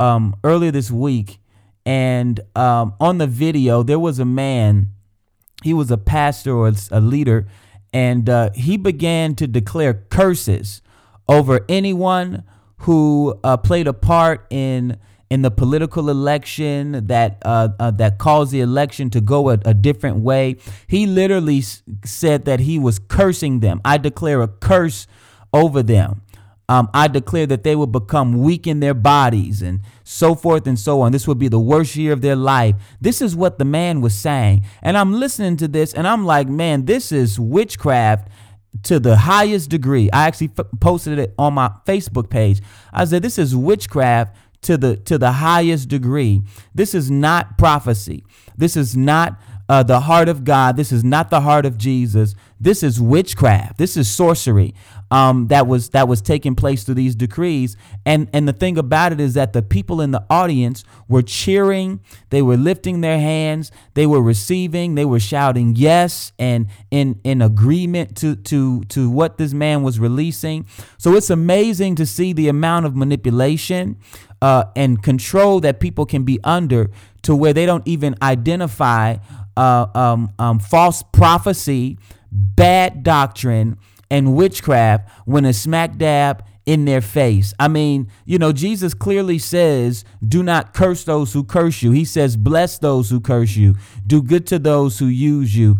um, 0.00 0.34
earlier 0.42 0.70
this 0.70 0.90
week, 0.90 1.38
and 1.84 2.40
um, 2.56 2.94
on 2.98 3.18
the 3.18 3.26
video, 3.26 3.82
there 3.82 3.98
was 3.98 4.18
a 4.18 4.24
man, 4.24 4.88
he 5.64 5.72
was 5.74 5.90
a 5.90 5.96
pastor 5.96 6.52
or 6.54 6.70
a 6.90 7.00
leader, 7.00 7.46
and 7.92 8.28
uh, 8.28 8.50
he 8.54 8.76
began 8.76 9.34
to 9.36 9.46
declare 9.46 9.94
curses 10.10 10.82
over 11.26 11.64
anyone 11.68 12.44
who 12.78 13.38
uh, 13.42 13.56
played 13.56 13.88
a 13.88 13.94
part 13.94 14.46
in 14.50 14.98
in 15.30 15.40
the 15.42 15.50
political 15.50 16.10
election 16.10 17.06
that 17.06 17.38
uh, 17.46 17.68
uh, 17.80 17.90
that 17.92 18.18
caused 18.18 18.52
the 18.52 18.60
election 18.60 19.08
to 19.10 19.20
go 19.22 19.48
a, 19.48 19.58
a 19.64 19.72
different 19.72 20.18
way. 20.18 20.56
He 20.86 21.06
literally 21.06 21.58
s- 21.60 21.82
said 22.04 22.44
that 22.44 22.60
he 22.60 22.78
was 22.78 22.98
cursing 22.98 23.60
them. 23.60 23.80
I 23.86 23.96
declare 23.96 24.42
a 24.42 24.48
curse 24.48 25.06
over 25.52 25.82
them. 25.82 26.20
Um, 26.68 26.88
I 26.94 27.08
declare 27.08 27.46
that 27.46 27.62
they 27.62 27.76
will 27.76 27.86
become 27.86 28.40
weak 28.42 28.66
in 28.66 28.80
their 28.80 28.94
bodies 28.94 29.60
and 29.60 29.80
so 30.02 30.34
forth 30.34 30.66
and 30.66 30.78
so 30.78 31.02
on. 31.02 31.12
This 31.12 31.28
will 31.28 31.34
be 31.34 31.48
the 31.48 31.58
worst 31.58 31.94
year 31.94 32.12
of 32.12 32.22
their 32.22 32.36
life. 32.36 32.74
This 33.00 33.20
is 33.20 33.36
what 33.36 33.58
the 33.58 33.66
man 33.66 34.00
was 34.00 34.14
saying. 34.14 34.64
And 34.80 34.96
I'm 34.96 35.12
listening 35.12 35.58
to 35.58 35.68
this 35.68 35.92
and 35.92 36.08
I'm 36.08 36.24
like, 36.24 36.48
man, 36.48 36.86
this 36.86 37.12
is 37.12 37.38
witchcraft 37.38 38.28
to 38.84 38.98
the 38.98 39.16
highest 39.16 39.68
degree. 39.68 40.10
I 40.10 40.26
actually 40.26 40.52
f- 40.58 40.66
posted 40.80 41.18
it 41.18 41.34
on 41.38 41.54
my 41.54 41.70
Facebook 41.86 42.30
page. 42.30 42.60
I 42.92 43.04
said, 43.04 43.22
this 43.22 43.38
is 43.38 43.54
witchcraft 43.54 44.34
to 44.62 44.78
the 44.78 44.96
to 44.96 45.18
the 45.18 45.32
highest 45.32 45.88
degree. 45.88 46.42
This 46.74 46.94
is 46.94 47.10
not 47.10 47.58
prophecy. 47.58 48.24
This 48.56 48.76
is 48.76 48.96
not 48.96 49.38
uh, 49.68 49.82
the 49.82 50.00
heart 50.00 50.28
of 50.28 50.44
God. 50.44 50.76
This 50.76 50.92
is 50.92 51.04
not 51.04 51.30
the 51.30 51.40
heart 51.40 51.66
of 51.66 51.78
Jesus. 51.78 52.34
This 52.60 52.82
is 52.82 53.00
witchcraft. 53.00 53.78
This 53.78 53.96
is 53.96 54.10
sorcery 54.10 54.74
um, 55.10 55.48
that 55.48 55.66
was 55.66 55.90
that 55.90 56.08
was 56.08 56.20
taking 56.20 56.54
place 56.54 56.84
through 56.84 56.96
these 56.96 57.14
decrees. 57.14 57.76
And 58.04 58.28
and 58.32 58.48
the 58.48 58.52
thing 58.52 58.78
about 58.78 59.12
it 59.12 59.20
is 59.20 59.34
that 59.34 59.52
the 59.52 59.62
people 59.62 60.00
in 60.00 60.10
the 60.10 60.24
audience 60.30 60.84
were 61.08 61.22
cheering. 61.22 62.00
They 62.30 62.42
were 62.42 62.56
lifting 62.56 63.00
their 63.00 63.18
hands. 63.18 63.70
They 63.94 64.06
were 64.06 64.22
receiving. 64.22 64.94
They 64.94 65.04
were 65.04 65.20
shouting 65.20 65.76
yes 65.76 66.32
and 66.38 66.66
in 66.90 67.20
in 67.24 67.42
agreement 67.42 68.16
to 68.18 68.36
to 68.36 68.82
to 68.84 69.10
what 69.10 69.38
this 69.38 69.52
man 69.52 69.82
was 69.82 69.98
releasing. 69.98 70.66
So 70.98 71.14
it's 71.14 71.30
amazing 71.30 71.96
to 71.96 72.06
see 72.06 72.32
the 72.32 72.48
amount 72.48 72.86
of 72.86 72.96
manipulation 72.96 73.98
uh, 74.42 74.64
and 74.76 75.02
control 75.02 75.60
that 75.60 75.80
people 75.80 76.06
can 76.06 76.24
be 76.24 76.38
under 76.44 76.90
to 77.22 77.34
where 77.34 77.52
they 77.52 77.66
don't 77.66 77.86
even 77.86 78.14
identify 78.20 79.16
uh, 79.56 79.86
um, 79.94 80.32
um, 80.38 80.58
false 80.58 81.02
prophecy, 81.02 81.98
bad 82.30 83.02
doctrine, 83.02 83.78
and 84.10 84.34
witchcraft 84.34 85.10
when 85.24 85.44
a 85.44 85.52
smack 85.52 85.96
dab 85.96 86.44
in 86.66 86.86
their 86.86 87.02
face. 87.02 87.52
I 87.58 87.68
mean, 87.68 88.10
you 88.24 88.38
know, 88.38 88.50
Jesus 88.50 88.94
clearly 88.94 89.38
says, 89.38 90.04
do 90.26 90.42
not 90.42 90.72
curse 90.72 91.04
those 91.04 91.32
who 91.32 91.44
curse 91.44 91.82
you. 91.82 91.90
He 91.90 92.06
says, 92.06 92.36
bless 92.36 92.78
those 92.78 93.10
who 93.10 93.20
curse 93.20 93.54
you. 93.54 93.74
Do 94.06 94.22
good 94.22 94.46
to 94.46 94.58
those 94.58 94.98
who 94.98 95.06
use 95.06 95.54
you. 95.54 95.78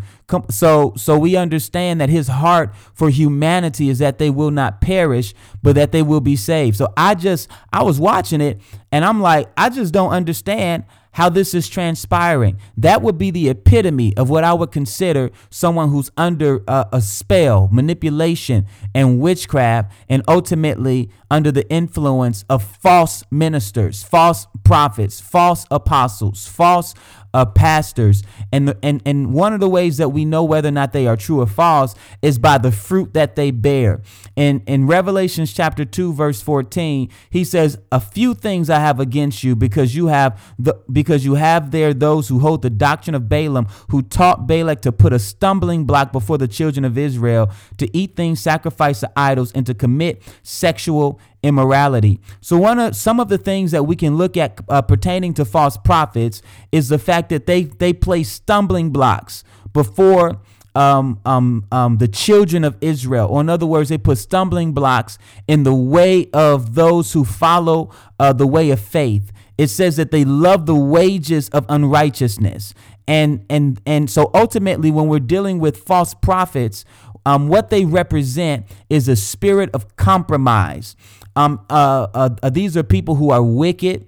So 0.50 0.93
so 0.97 1.19
we 1.19 1.37
understand 1.37 2.00
that 2.00 2.09
his 2.09 2.28
heart 2.28 2.75
for 2.95 3.09
humanity 3.09 3.88
is 3.88 3.99
that 4.00 4.19
they 4.19 4.31
will 4.31 4.50
not 4.50 4.81
perish, 4.81 5.35
but 5.62 5.75
that 5.76 5.93
they 5.93 6.02
will 6.02 6.21
be 6.21 6.37
saved. 6.37 6.76
So 6.76 6.93
I 6.97 7.14
just 7.14 7.49
I 7.73 7.83
was 7.83 8.00
watching 8.00 8.40
it 8.40 8.61
and 8.90 9.04
I'm 9.04 9.21
like, 9.21 9.49
I 9.57 9.69
just 9.69 9.93
don't 9.93 10.11
understand 10.11 10.85
how 11.14 11.28
this 11.28 11.54
is 11.54 11.68
transpiring. 11.68 12.59
That 12.76 13.00
would 13.00 13.18
be 13.18 13.30
the 13.30 13.49
epitome 13.49 14.16
of 14.16 14.30
what 14.30 14.44
I 14.44 14.52
would 14.52 14.73
consider 14.73 15.30
someone 15.49 15.90
who's 15.90 16.11
under 16.16 16.62
a, 16.66 16.87
a, 16.92 17.00
spell, 17.00 17.68
manipulation, 17.73 18.66
and 18.94 19.21
witchcraft, 19.21 19.92
and 20.09 20.23
ultimately 20.26 21.11
under 21.30 21.52
the 21.52 21.68
influence 21.71 22.44
of 22.50 22.62
false 22.62 23.23
ministers, 23.30 24.02
false 24.02 24.47
prophets, 24.64 25.21
false 25.21 25.66
apostles, 25.71 26.49
false 26.49 26.94
uh, 27.35 27.45
pastors. 27.45 28.23
And, 28.53 28.75
and, 28.83 29.03
and 29.05 29.35
one 29.35 29.53
of 29.53 29.61
the 29.61 29.69
ways 29.69 29.99
that 29.99 30.11
we 30.11 30.25
know 30.25 30.45
whether 30.45 30.69
or 30.69 30.73
not 30.73 30.93
they 30.93 31.07
are 31.07 31.17
true 31.17 31.41
or 31.41 31.47
false 31.47 31.95
is 32.23 32.38
by 32.38 32.59
the 32.59 32.73
fruit 32.73 33.12
that 33.12 33.35
they 33.37 33.50
bear. 33.50 34.00
In, 34.37 34.62
in 34.67 34.87
Revelations 34.87 35.53
chapter 35.53 35.85
2, 35.85 36.14
verse 36.14 36.41
14, 36.41 37.11
he 37.31 37.45
says, 37.45 37.79
A 37.93 38.00
few 38.00 38.35
things 38.35 38.71
I 38.71 38.79
have 38.79 39.00
against 39.00 39.43
you 39.43 39.57
because 39.57 39.95
you 39.95 40.07
have 40.07 40.41
the 40.59 40.81
because 40.93 41.25
you 41.25 41.35
have 41.35 41.73
there 41.73 41.93
those 41.93 42.29
who 42.29 42.38
hold 42.38 42.62
the 42.62 42.71
doctrine 42.71 43.14
of 43.14 43.29
Balaam, 43.29 43.67
who 43.91 44.03
taught 44.03 44.47
Balak 44.47 44.81
to 44.83 44.93
put 44.93 45.12
a 45.12 45.19
stumbling 45.19 45.85
block 45.85 46.12
before 46.12 46.38
the 46.38 46.49
children 46.49 46.85
of 46.85 46.97
Israel, 46.97 47.50
to 47.79 47.97
eat 47.97 48.14
things 48.14 48.41
sacrificed 48.41 49.00
to 49.00 49.11
idols, 49.17 49.50
and 49.53 49.67
to 49.67 49.75
commit 49.75 50.23
sexual 50.43 51.21
immorality. 51.45 52.19
So 52.41 52.57
one 52.57 52.79
of 52.79 52.97
some 52.97 53.21
of 53.21 53.29
the 53.29 53.39
things 53.39 53.71
that 53.71 53.85
we 53.85 53.97
can 53.97 54.17
look 54.17 54.37
at 54.37 54.59
uh, 54.69 54.83
pertaining 54.83 55.35
to 55.35 55.45
false 55.45 55.77
prophets 55.77 56.43
is 56.73 56.89
the 56.89 56.99
fact 56.99 57.29
that 57.29 57.47
they 57.47 57.65
they 57.65 57.93
place 57.93 58.31
stumbling 58.31 58.91
blocks 58.91 59.45
before 59.73 60.41
um, 60.75 61.21
um, 61.25 61.67
um, 61.71 61.99
the 61.99 62.09
children 62.09 62.65
of 62.65 62.77
Israel. 62.81 63.29
Or 63.31 63.41
in 63.43 63.49
other 63.49 63.67
words, 63.67 63.91
they 63.91 63.99
put 63.99 64.19
stumbling 64.19 64.73
blocks 64.73 65.19
in 65.47 65.63
the 65.63 65.75
way 65.75 66.29
of 66.33 66.75
those 66.75 67.13
who 67.13 67.25
follow 67.25 67.93
uh, 68.19 68.33
the 68.33 68.47
way 68.47 68.71
of 68.71 68.81
faith. 68.81 69.31
It 69.57 69.69
says 69.69 69.97
that 69.97 70.11
they 70.11 70.25
love 70.25 70.67
the 70.67 70.75
wages 70.75 71.49
of 71.51 71.65
unrighteousness. 71.69 72.75
And 73.07 73.45
and 73.51 73.81
and 73.85 74.11
so 74.11 74.31
ultimately 74.33 74.91
when 74.91 75.09
we're 75.09 75.21
dealing 75.21 75.59
with 75.59 75.77
false 75.77 76.15
prophets, 76.15 76.87
um, 77.26 77.49
what 77.49 77.71
they 77.71 77.85
represent 77.85 78.66
is 78.90 79.09
a 79.09 79.16
spirit 79.16 79.71
of 79.73 79.97
compromise. 79.97 80.97
Um, 81.37 81.64
uh, 81.71 82.07
uh, 82.14 82.31
uh, 82.43 82.50
these 82.50 82.76
are 82.76 82.83
people 82.83 83.16
who 83.16 83.31
are 83.31 83.43
wicked, 83.43 84.07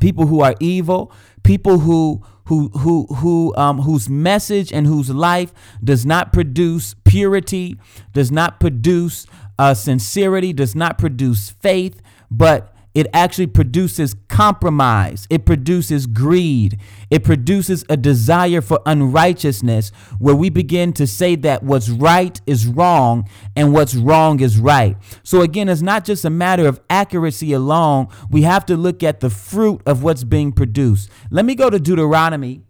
people 0.00 0.26
who 0.26 0.40
are 0.40 0.54
evil, 0.60 1.12
people 1.42 1.80
who 1.80 2.22
who 2.44 2.68
who 2.70 3.06
who 3.16 3.54
um, 3.56 3.80
whose 3.80 4.08
message 4.08 4.72
and 4.72 4.86
whose 4.86 5.10
life 5.10 5.52
does 5.84 6.06
not 6.06 6.32
produce 6.32 6.94
purity, 7.04 7.76
does 8.12 8.30
not 8.30 8.60
produce 8.60 9.26
uh, 9.58 9.74
sincerity, 9.74 10.52
does 10.52 10.74
not 10.74 10.96
produce 10.96 11.50
faith, 11.50 12.00
but 12.30 12.74
it 12.98 13.06
actually 13.14 13.46
produces 13.46 14.16
compromise. 14.26 15.28
It 15.30 15.46
produces 15.46 16.08
greed. 16.08 16.80
It 17.10 17.22
produces 17.22 17.84
a 17.88 17.96
desire 17.96 18.60
for 18.60 18.80
unrighteousness 18.86 19.90
where 20.18 20.34
we 20.34 20.50
begin 20.50 20.92
to 20.94 21.06
say 21.06 21.36
that 21.36 21.62
what's 21.62 21.88
right 21.88 22.40
is 22.44 22.66
wrong 22.66 23.28
and 23.54 23.72
what's 23.72 23.94
wrong 23.94 24.40
is 24.40 24.58
right. 24.58 24.96
So, 25.22 25.42
again, 25.42 25.68
it's 25.68 25.80
not 25.80 26.04
just 26.04 26.24
a 26.24 26.30
matter 26.30 26.66
of 26.66 26.80
accuracy 26.90 27.52
alone. 27.52 28.08
We 28.30 28.42
have 28.42 28.66
to 28.66 28.76
look 28.76 29.04
at 29.04 29.20
the 29.20 29.30
fruit 29.30 29.80
of 29.86 30.02
what's 30.02 30.24
being 30.24 30.50
produced. 30.50 31.08
Let 31.30 31.44
me 31.44 31.54
go 31.54 31.70
to 31.70 31.78
Deuteronomy 31.78 32.62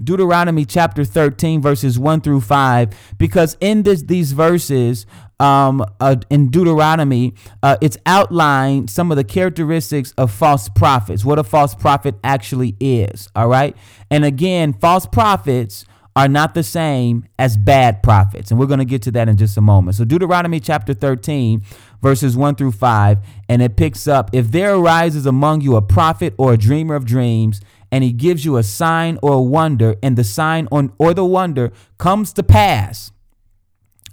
Deuteronomy 0.00 0.64
chapter 0.64 1.04
13, 1.04 1.60
verses 1.60 1.98
1 1.98 2.20
through 2.20 2.40
5, 2.40 3.16
because 3.18 3.56
in 3.60 3.82
this, 3.82 4.02
these 4.02 4.30
verses, 4.30 5.06
um, 5.40 5.84
uh, 6.00 6.16
in 6.30 6.50
Deuteronomy, 6.50 7.34
uh, 7.62 7.76
it's 7.80 7.96
outlined 8.06 8.90
some 8.90 9.10
of 9.10 9.16
the 9.16 9.24
characteristics 9.24 10.12
of 10.18 10.30
false 10.30 10.68
prophets, 10.68 11.24
what 11.24 11.38
a 11.38 11.44
false 11.44 11.74
prophet 11.74 12.16
actually 12.24 12.76
is. 12.80 13.28
All 13.36 13.48
right. 13.48 13.76
And 14.10 14.24
again, 14.24 14.72
false 14.72 15.06
prophets 15.06 15.84
are 16.18 16.26
not 16.26 16.52
the 16.54 16.64
same 16.64 17.24
as 17.38 17.56
bad 17.56 18.02
prophets. 18.02 18.50
And 18.50 18.58
we're 18.58 18.66
going 18.66 18.80
to 18.80 18.84
get 18.84 19.02
to 19.02 19.12
that 19.12 19.28
in 19.28 19.36
just 19.36 19.56
a 19.56 19.60
moment. 19.60 19.96
So, 19.96 20.04
Deuteronomy 20.04 20.58
chapter 20.58 20.92
13, 20.92 21.62
verses 22.02 22.36
1 22.36 22.56
through 22.56 22.72
5, 22.72 23.18
and 23.48 23.62
it 23.62 23.76
picks 23.76 24.08
up 24.08 24.30
If 24.32 24.50
there 24.50 24.74
arises 24.74 25.26
among 25.26 25.60
you 25.60 25.76
a 25.76 25.82
prophet 25.82 26.34
or 26.36 26.52
a 26.52 26.56
dreamer 26.56 26.96
of 26.96 27.04
dreams, 27.04 27.60
and 27.92 28.02
he 28.02 28.12
gives 28.12 28.44
you 28.44 28.56
a 28.56 28.64
sign 28.64 29.20
or 29.22 29.34
a 29.34 29.40
wonder, 29.40 29.94
and 30.02 30.16
the 30.16 30.24
sign 30.24 30.66
on, 30.72 30.92
or 30.98 31.14
the 31.14 31.24
wonder 31.24 31.70
comes 31.98 32.32
to 32.32 32.42
pass, 32.42 33.12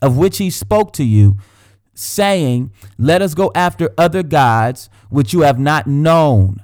of 0.05 0.17
which 0.17 0.37
he 0.37 0.49
spoke 0.51 0.93
to 0.93 1.03
you, 1.03 1.37
saying, 1.95 2.71
Let 2.99 3.21
us 3.21 3.33
go 3.33 3.51
after 3.55 3.89
other 3.97 4.21
gods 4.21 4.89
which 5.09 5.33
you 5.33 5.41
have 5.41 5.59
not 5.59 5.87
known, 5.87 6.61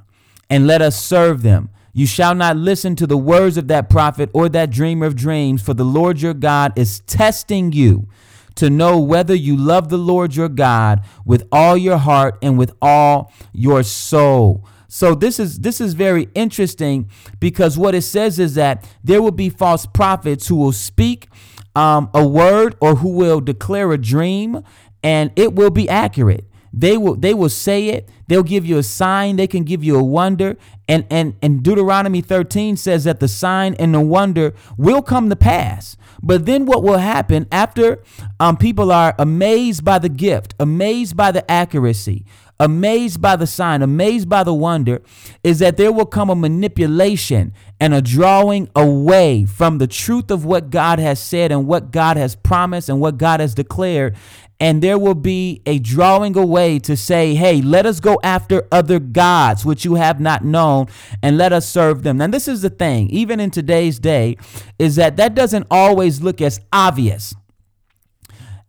and 0.49 0.67
let 0.67 0.81
us 0.81 1.03
serve 1.03 1.41
them. 1.41 1.69
You 1.93 2.05
shall 2.05 2.35
not 2.35 2.55
listen 2.55 2.95
to 2.97 3.07
the 3.07 3.17
words 3.17 3.57
of 3.57 3.67
that 3.67 3.89
prophet 3.89 4.29
or 4.33 4.47
that 4.49 4.69
dreamer 4.69 5.07
of 5.07 5.15
dreams, 5.15 5.61
for 5.61 5.73
the 5.73 5.83
Lord 5.83 6.21
your 6.21 6.35
God 6.35 6.71
is 6.77 6.99
testing 7.01 7.71
you 7.71 8.07
to 8.55 8.69
know 8.69 8.99
whether 8.99 9.33
you 9.33 9.57
love 9.57 9.89
the 9.89 9.97
Lord 9.97 10.35
your 10.35 10.49
God 10.49 11.03
with 11.25 11.47
all 11.51 11.75
your 11.75 11.97
heart 11.97 12.37
and 12.41 12.57
with 12.59 12.73
all 12.81 13.33
your 13.53 13.81
soul. 13.81 14.65
So 14.87 15.15
this 15.15 15.39
is 15.39 15.59
this 15.59 15.79
is 15.79 15.93
very 15.93 16.27
interesting 16.35 17.09
because 17.39 17.77
what 17.77 17.95
it 17.95 18.01
says 18.01 18.39
is 18.39 18.55
that 18.55 18.85
there 19.03 19.21
will 19.21 19.31
be 19.31 19.49
false 19.49 19.85
prophets 19.85 20.49
who 20.49 20.57
will 20.57 20.73
speak 20.73 21.29
um, 21.75 22.09
a 22.13 22.25
word 22.25 22.75
or 22.79 22.95
who 22.95 23.09
will 23.09 23.39
declare 23.39 23.91
a 23.91 23.97
dream 23.97 24.63
and 25.03 25.31
it 25.35 25.53
will 25.53 25.69
be 25.69 25.87
accurate. 25.89 26.45
They 26.73 26.95
will 26.97 27.15
they 27.15 27.33
will 27.33 27.49
say 27.49 27.89
it. 27.89 28.09
They'll 28.27 28.43
give 28.43 28.65
you 28.65 28.77
a 28.77 28.83
sign. 28.83 29.35
They 29.35 29.47
can 29.47 29.63
give 29.63 29.83
you 29.83 29.97
a 29.97 30.03
wonder. 30.03 30.55
And 30.87 31.05
and 31.09 31.35
and 31.41 31.63
Deuteronomy 31.63 32.21
13 32.21 32.77
says 32.77 33.03
that 33.03 33.19
the 33.19 33.27
sign 33.27 33.73
and 33.75 33.93
the 33.93 33.99
wonder 33.99 34.53
will 34.77 35.01
come 35.01 35.29
to 35.29 35.35
pass. 35.35 35.97
But 36.23 36.45
then 36.45 36.65
what 36.65 36.83
will 36.83 36.99
happen 36.99 37.47
after 37.51 38.03
um, 38.39 38.55
people 38.55 38.91
are 38.91 39.15
amazed 39.17 39.83
by 39.83 39.99
the 39.99 40.09
gift, 40.09 40.53
amazed 40.59 41.17
by 41.17 41.31
the 41.31 41.49
accuracy, 41.49 42.25
amazed 42.61 43.19
by 43.19 43.35
the 43.35 43.47
sign, 43.47 43.81
amazed 43.81 44.29
by 44.29 44.43
the 44.43 44.53
wonder, 44.53 45.01
is 45.43 45.59
that 45.59 45.77
there 45.77 45.91
will 45.91 46.05
come 46.05 46.29
a 46.29 46.35
manipulation 46.35 47.51
and 47.79 47.91
a 47.91 48.01
drawing 48.01 48.69
away 48.75 49.45
from 49.45 49.79
the 49.79 49.87
truth 49.87 50.29
of 50.29 50.45
what 50.45 50.69
God 50.69 50.99
has 50.99 51.19
said 51.19 51.51
and 51.51 51.65
what 51.65 51.91
God 51.91 52.17
has 52.17 52.35
promised 52.35 52.87
and 52.87 53.01
what 53.01 53.17
God 53.17 53.39
has 53.39 53.55
declared. 53.55 54.15
And 54.59 54.83
there 54.83 54.99
will 54.99 55.15
be 55.15 55.63
a 55.65 55.79
drawing 55.79 56.37
away 56.37 56.77
to 56.79 56.95
say, 56.95 57.33
hey, 57.33 57.63
let 57.63 57.87
us 57.87 57.99
go 57.99 58.19
after 58.23 58.67
other 58.71 58.99
gods 58.99 59.65
which 59.65 59.83
you 59.83 59.95
have 59.95 60.19
not 60.19 60.45
known 60.45 60.85
and 61.23 61.39
let 61.39 61.51
us 61.51 61.67
serve 61.67 62.03
them. 62.03 62.17
Now, 62.17 62.27
this 62.27 62.47
is 62.47 62.61
the 62.61 62.69
thing, 62.69 63.09
even 63.09 63.39
in 63.39 63.49
today's 63.49 63.97
day, 63.97 64.37
is 64.77 64.97
that 64.97 65.17
that 65.17 65.33
doesn't 65.33 65.65
always 65.71 66.21
look 66.21 66.41
as 66.41 66.59
obvious 66.71 67.33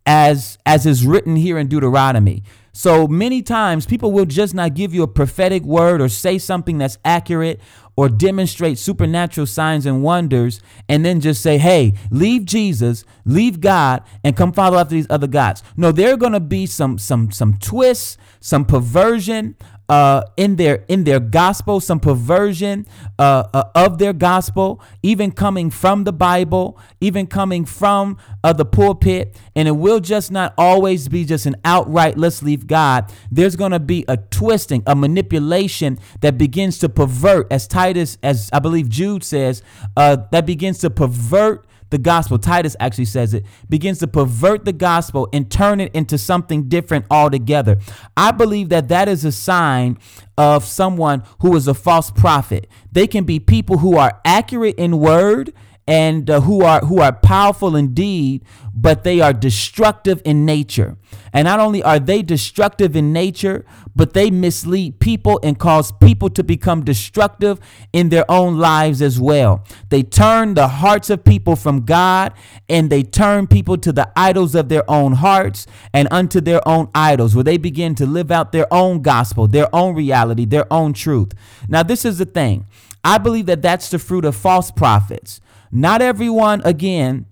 as 0.06 0.56
as 0.64 0.86
is 0.86 1.06
written 1.06 1.36
here 1.36 1.58
in 1.58 1.68
Deuteronomy. 1.68 2.42
So 2.72 3.06
many 3.06 3.42
times 3.42 3.84
people 3.84 4.12
will 4.12 4.24
just 4.24 4.54
not 4.54 4.74
give 4.74 4.94
you 4.94 5.02
a 5.02 5.08
prophetic 5.08 5.62
word 5.62 6.00
or 6.00 6.08
say 6.08 6.38
something 6.38 6.78
that's 6.78 6.96
accurate 7.04 7.60
or 7.96 8.08
demonstrate 8.08 8.78
supernatural 8.78 9.46
signs 9.46 9.84
and 9.84 10.02
wonders 10.02 10.60
and 10.88 11.04
then 11.04 11.20
just 11.20 11.42
say, 11.42 11.58
hey, 11.58 11.92
leave 12.10 12.46
Jesus, 12.46 13.04
leave 13.26 13.60
God, 13.60 14.02
and 14.24 14.34
come 14.34 14.52
follow 14.52 14.78
after 14.78 14.94
these 14.94 15.06
other 15.10 15.26
gods. 15.26 15.62
No, 15.76 15.92
there 15.92 16.14
are 16.14 16.16
gonna 16.16 16.40
be 16.40 16.64
some 16.64 16.96
some 16.96 17.30
some 17.30 17.58
twists, 17.58 18.16
some 18.40 18.64
perversion, 18.64 19.54
uh, 19.92 20.24
in 20.38 20.56
their 20.56 20.86
in 20.88 21.04
their 21.04 21.20
gospel, 21.20 21.78
some 21.78 22.00
perversion 22.00 22.86
uh, 23.18 23.44
uh, 23.52 23.64
of 23.74 23.98
their 23.98 24.14
gospel, 24.14 24.80
even 25.02 25.30
coming 25.30 25.68
from 25.68 26.04
the 26.04 26.12
Bible, 26.14 26.78
even 27.02 27.26
coming 27.26 27.66
from 27.66 28.16
uh, 28.42 28.54
the 28.54 28.64
pulpit, 28.64 29.36
and 29.54 29.68
it 29.68 29.72
will 29.72 30.00
just 30.00 30.32
not 30.32 30.54
always 30.56 31.08
be 31.08 31.26
just 31.26 31.44
an 31.44 31.56
outright 31.62 32.16
let's 32.16 32.42
leave 32.42 32.66
God. 32.66 33.12
There's 33.30 33.54
going 33.54 33.72
to 33.72 33.80
be 33.80 34.06
a 34.08 34.16
twisting, 34.16 34.82
a 34.86 34.96
manipulation 34.96 35.98
that 36.22 36.38
begins 36.38 36.78
to 36.78 36.88
pervert, 36.88 37.52
as 37.52 37.68
Titus, 37.68 38.16
as 38.22 38.48
I 38.50 38.60
believe 38.60 38.88
Jude 38.88 39.22
says, 39.22 39.62
uh, 39.94 40.16
that 40.30 40.46
begins 40.46 40.78
to 40.78 40.88
pervert 40.88 41.66
the 41.92 41.98
gospel, 41.98 42.38
Titus 42.38 42.74
actually 42.80 43.04
says 43.04 43.34
it, 43.34 43.44
begins 43.68 44.00
to 44.00 44.08
pervert 44.08 44.64
the 44.64 44.72
gospel 44.72 45.28
and 45.32 45.48
turn 45.48 45.78
it 45.78 45.94
into 45.94 46.18
something 46.18 46.68
different 46.68 47.06
altogether. 47.08 47.78
I 48.16 48.32
believe 48.32 48.70
that 48.70 48.88
that 48.88 49.08
is 49.08 49.24
a 49.24 49.30
sign 49.30 49.98
of 50.36 50.64
someone 50.64 51.22
who 51.40 51.54
is 51.54 51.68
a 51.68 51.74
false 51.74 52.10
prophet. 52.10 52.66
They 52.90 53.06
can 53.06 53.22
be 53.22 53.38
people 53.38 53.78
who 53.78 53.96
are 53.96 54.20
accurate 54.24 54.74
in 54.76 54.98
word 54.98 55.52
and 55.86 56.30
uh, 56.30 56.40
who 56.40 56.62
are 56.62 56.80
who 56.80 57.00
are 57.00 57.12
powerful 57.12 57.74
indeed, 57.74 58.44
but 58.74 59.04
they 59.04 59.20
are 59.20 59.32
destructive 59.32 60.22
in 60.24 60.44
nature. 60.44 60.96
And 61.32 61.46
not 61.46 61.60
only 61.60 61.82
are 61.82 61.98
they 61.98 62.22
destructive 62.22 62.94
in 62.94 63.12
nature, 63.12 63.64
but 63.94 64.12
they 64.12 64.30
mislead 64.30 65.00
people 65.00 65.40
and 65.42 65.58
cause 65.58 65.92
people 65.92 66.30
to 66.30 66.44
become 66.44 66.84
destructive 66.84 67.58
in 67.92 68.08
their 68.10 68.30
own 68.30 68.58
lives 68.58 69.02
as 69.02 69.20
well. 69.20 69.64
They 69.88 70.02
turn 70.02 70.54
the 70.54 70.68
hearts 70.68 71.10
of 71.10 71.24
people 71.24 71.56
from 71.56 71.84
God 71.84 72.32
and 72.68 72.90
they 72.90 73.02
turn 73.02 73.46
people 73.46 73.76
to 73.78 73.92
the 73.92 74.10
idols 74.16 74.54
of 74.54 74.68
their 74.68 74.88
own 74.90 75.14
hearts 75.14 75.66
and 75.92 76.08
unto 76.10 76.40
their 76.40 76.66
own 76.66 76.88
idols, 76.94 77.34
where 77.34 77.44
they 77.44 77.56
begin 77.56 77.94
to 77.96 78.06
live 78.06 78.30
out 78.30 78.52
their 78.52 78.72
own 78.72 79.02
gospel, 79.02 79.46
their 79.46 79.74
own 79.74 79.94
reality, 79.94 80.44
their 80.44 80.70
own 80.72 80.92
truth. 80.92 81.32
Now, 81.68 81.82
this 81.82 82.04
is 82.04 82.18
the 82.18 82.26
thing. 82.26 82.66
I 83.04 83.18
believe 83.18 83.46
that 83.46 83.62
that's 83.62 83.90
the 83.90 83.98
fruit 83.98 84.24
of 84.24 84.36
false 84.36 84.70
prophets. 84.70 85.40
Not 85.72 86.02
everyone, 86.02 86.60
again, 86.64 87.26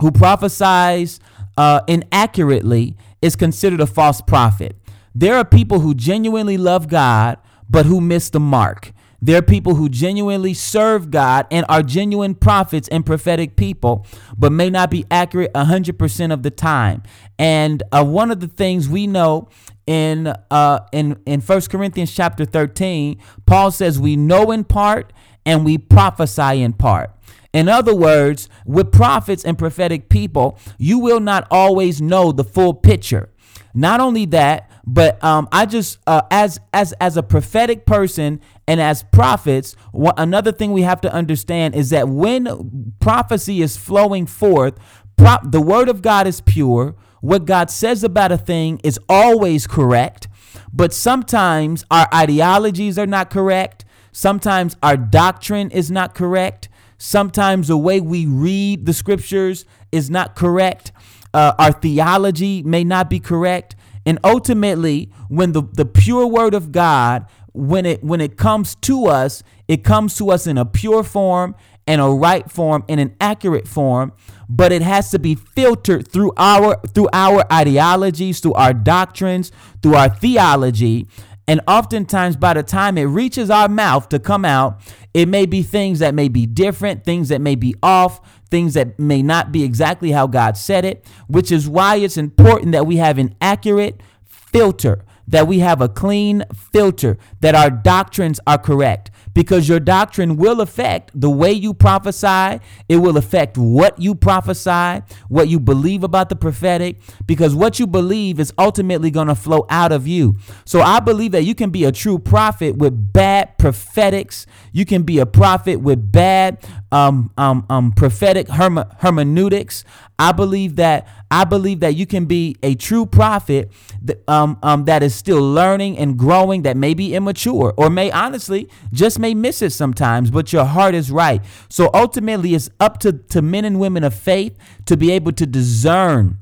who 0.00 0.12
prophesies 0.12 1.18
uh, 1.56 1.80
inaccurately 1.88 2.96
is 3.20 3.36
considered 3.36 3.80
a 3.80 3.86
false 3.86 4.20
prophet. 4.20 4.76
There 5.14 5.36
are 5.36 5.44
people 5.44 5.80
who 5.80 5.94
genuinely 5.94 6.56
love 6.56 6.88
God, 6.88 7.38
but 7.68 7.86
who 7.86 8.00
miss 8.00 8.30
the 8.30 8.40
mark. 8.40 8.92
There 9.20 9.38
are 9.38 9.42
people 9.42 9.76
who 9.76 9.88
genuinely 9.88 10.52
serve 10.52 11.10
God 11.10 11.46
and 11.50 11.64
are 11.68 11.82
genuine 11.82 12.34
prophets 12.34 12.88
and 12.88 13.06
prophetic 13.06 13.56
people, 13.56 14.06
but 14.36 14.52
may 14.52 14.68
not 14.68 14.90
be 14.90 15.06
accurate 15.10 15.52
100% 15.54 16.32
of 16.32 16.42
the 16.42 16.50
time. 16.50 17.02
And 17.38 17.82
uh, 17.90 18.04
one 18.04 18.30
of 18.30 18.40
the 18.40 18.48
things 18.48 18.88
we 18.88 19.06
know 19.06 19.48
in 19.86 20.28
uh, 20.50 20.80
in 20.92 21.20
in 21.26 21.40
First 21.40 21.70
Corinthians 21.70 22.14
chapter 22.14 22.44
13, 22.44 23.18
Paul 23.46 23.70
says 23.70 23.98
we 23.98 24.16
know 24.16 24.50
in 24.50 24.64
part 24.64 25.12
and 25.46 25.64
we 25.64 25.78
prophesy 25.78 26.62
in 26.62 26.74
part. 26.74 27.10
In 27.54 27.68
other 27.68 27.94
words, 27.94 28.48
with 28.66 28.90
prophets 28.90 29.44
and 29.44 29.56
prophetic 29.56 30.08
people, 30.08 30.58
you 30.76 30.98
will 30.98 31.20
not 31.20 31.46
always 31.52 32.02
know 32.02 32.32
the 32.32 32.42
full 32.42 32.74
picture. 32.74 33.30
Not 33.72 34.00
only 34.00 34.26
that, 34.26 34.68
but 34.84 35.22
um, 35.22 35.48
I 35.52 35.64
just 35.66 35.98
uh, 36.06 36.22
as 36.32 36.60
as 36.72 36.92
as 36.94 37.16
a 37.16 37.22
prophetic 37.22 37.86
person 37.86 38.40
and 38.66 38.80
as 38.80 39.04
prophets, 39.04 39.76
another 40.16 40.50
thing 40.50 40.72
we 40.72 40.82
have 40.82 41.00
to 41.02 41.12
understand 41.12 41.76
is 41.76 41.90
that 41.90 42.08
when 42.08 42.92
prophecy 42.98 43.62
is 43.62 43.76
flowing 43.76 44.26
forth, 44.26 44.74
the 45.16 45.62
word 45.64 45.88
of 45.88 46.02
God 46.02 46.26
is 46.26 46.40
pure. 46.40 46.96
What 47.20 47.46
God 47.46 47.70
says 47.70 48.02
about 48.04 48.32
a 48.32 48.36
thing 48.36 48.80
is 48.82 48.98
always 49.08 49.66
correct, 49.66 50.28
but 50.72 50.92
sometimes 50.92 51.84
our 51.90 52.08
ideologies 52.12 52.98
are 52.98 53.06
not 53.06 53.30
correct. 53.30 53.84
Sometimes 54.12 54.76
our 54.82 54.96
doctrine 54.96 55.70
is 55.70 55.90
not 55.90 56.14
correct. 56.14 56.68
Sometimes 56.98 57.68
the 57.68 57.76
way 57.76 58.00
we 58.00 58.26
read 58.26 58.86
the 58.86 58.92
scriptures 58.92 59.64
is 59.92 60.10
not 60.10 60.34
correct. 60.34 60.92
Uh, 61.32 61.52
our 61.58 61.72
theology 61.72 62.62
may 62.62 62.84
not 62.84 63.10
be 63.10 63.20
correct. 63.20 63.76
And 64.06 64.18
ultimately, 64.22 65.10
when 65.28 65.52
the, 65.52 65.62
the 65.62 65.84
pure 65.84 66.26
word 66.26 66.54
of 66.54 66.72
God, 66.72 67.26
when 67.52 67.86
it 67.86 68.02
when 68.02 68.20
it 68.20 68.36
comes 68.36 68.74
to 68.76 69.06
us, 69.06 69.42
it 69.68 69.84
comes 69.84 70.16
to 70.16 70.30
us 70.30 70.46
in 70.46 70.58
a 70.58 70.64
pure 70.64 71.02
form 71.02 71.54
and 71.86 72.00
a 72.00 72.08
right 72.08 72.50
form 72.50 72.84
and 72.88 72.98
an 73.00 73.14
accurate 73.20 73.68
form, 73.68 74.12
but 74.48 74.72
it 74.72 74.82
has 74.82 75.10
to 75.10 75.18
be 75.18 75.34
filtered 75.34 76.08
through 76.08 76.32
our 76.36 76.80
through 76.88 77.08
our 77.12 77.44
ideologies, 77.52 78.40
through 78.40 78.54
our 78.54 78.74
doctrines, 78.74 79.52
through 79.82 79.94
our 79.94 80.08
theology. 80.08 81.06
And 81.46 81.60
oftentimes, 81.68 82.36
by 82.36 82.54
the 82.54 82.62
time 82.62 82.96
it 82.96 83.04
reaches 83.04 83.50
our 83.50 83.68
mouth 83.68 84.08
to 84.10 84.18
come 84.18 84.44
out, 84.44 84.80
it 85.12 85.28
may 85.28 85.46
be 85.46 85.62
things 85.62 85.98
that 85.98 86.14
may 86.14 86.28
be 86.28 86.46
different, 86.46 87.04
things 87.04 87.28
that 87.28 87.40
may 87.40 87.54
be 87.54 87.74
off, 87.82 88.20
things 88.50 88.74
that 88.74 88.98
may 88.98 89.22
not 89.22 89.52
be 89.52 89.62
exactly 89.62 90.12
how 90.12 90.26
God 90.26 90.56
said 90.56 90.84
it, 90.84 91.04
which 91.28 91.52
is 91.52 91.68
why 91.68 91.96
it's 91.96 92.16
important 92.16 92.72
that 92.72 92.86
we 92.86 92.96
have 92.96 93.18
an 93.18 93.34
accurate 93.40 94.00
filter, 94.24 95.04
that 95.28 95.46
we 95.46 95.58
have 95.58 95.80
a 95.80 95.88
clean 95.88 96.44
filter, 96.72 97.18
that 97.40 97.54
our 97.54 97.70
doctrines 97.70 98.40
are 98.46 98.58
correct 98.58 99.10
because 99.34 99.68
your 99.68 99.80
doctrine 99.80 100.36
will 100.36 100.60
affect 100.60 101.10
the 101.18 101.28
way 101.28 101.52
you 101.52 101.74
prophesy. 101.74 102.60
It 102.88 102.98
will 102.98 103.16
affect 103.16 103.58
what 103.58 103.98
you 104.00 104.14
prophesy, 104.14 105.02
what 105.28 105.48
you 105.48 105.60
believe 105.60 106.04
about 106.04 106.28
the 106.28 106.36
prophetic, 106.36 107.00
because 107.26 107.54
what 107.54 107.78
you 107.78 107.86
believe 107.86 108.40
is 108.40 108.52
ultimately 108.58 109.10
going 109.10 109.28
to 109.28 109.34
flow 109.34 109.66
out 109.68 109.92
of 109.92 110.06
you. 110.06 110.36
So 110.64 110.80
I 110.80 111.00
believe 111.00 111.32
that 111.32 111.42
you 111.42 111.54
can 111.54 111.70
be 111.70 111.84
a 111.84 111.92
true 111.92 112.18
prophet 112.18 112.76
with 112.76 113.12
bad 113.12 113.58
prophetics. 113.58 114.46
You 114.72 114.84
can 114.84 115.02
be 115.02 115.18
a 115.18 115.26
prophet 115.26 115.80
with 115.80 116.10
bad 116.12 116.64
um, 116.92 117.32
um, 117.36 117.66
um, 117.68 117.92
prophetic 117.92 118.48
herme- 118.48 118.88
hermeneutics. 119.00 119.84
I 120.18 120.32
believe 120.32 120.76
that 120.76 121.08
I 121.30 121.44
believe 121.44 121.80
that 121.80 121.94
you 121.94 122.06
can 122.06 122.26
be 122.26 122.56
a 122.62 122.74
true 122.74 123.06
prophet 123.06 123.70
that, 124.02 124.22
um, 124.28 124.58
um, 124.62 124.84
that 124.84 125.02
is 125.02 125.14
still 125.14 125.40
learning 125.40 125.98
and 125.98 126.16
growing, 126.18 126.62
that 126.62 126.76
may 126.76 126.94
be 126.94 127.14
immature 127.14 127.74
or 127.76 127.90
may 127.90 128.10
honestly 128.10 128.68
just 128.92 129.18
may 129.18 129.34
miss 129.34 129.62
it 129.62 129.70
sometimes, 129.70 130.30
but 130.30 130.52
your 130.52 130.64
heart 130.64 130.94
is 130.94 131.10
right. 131.10 131.42
So 131.68 131.90
ultimately, 131.92 132.54
it's 132.54 132.70
up 132.78 132.98
to, 133.00 133.12
to 133.12 133.42
men 133.42 133.64
and 133.64 133.80
women 133.80 134.04
of 134.04 134.14
faith 134.14 134.56
to 134.86 134.96
be 134.96 135.10
able 135.10 135.32
to 135.32 135.46
discern 135.46 136.38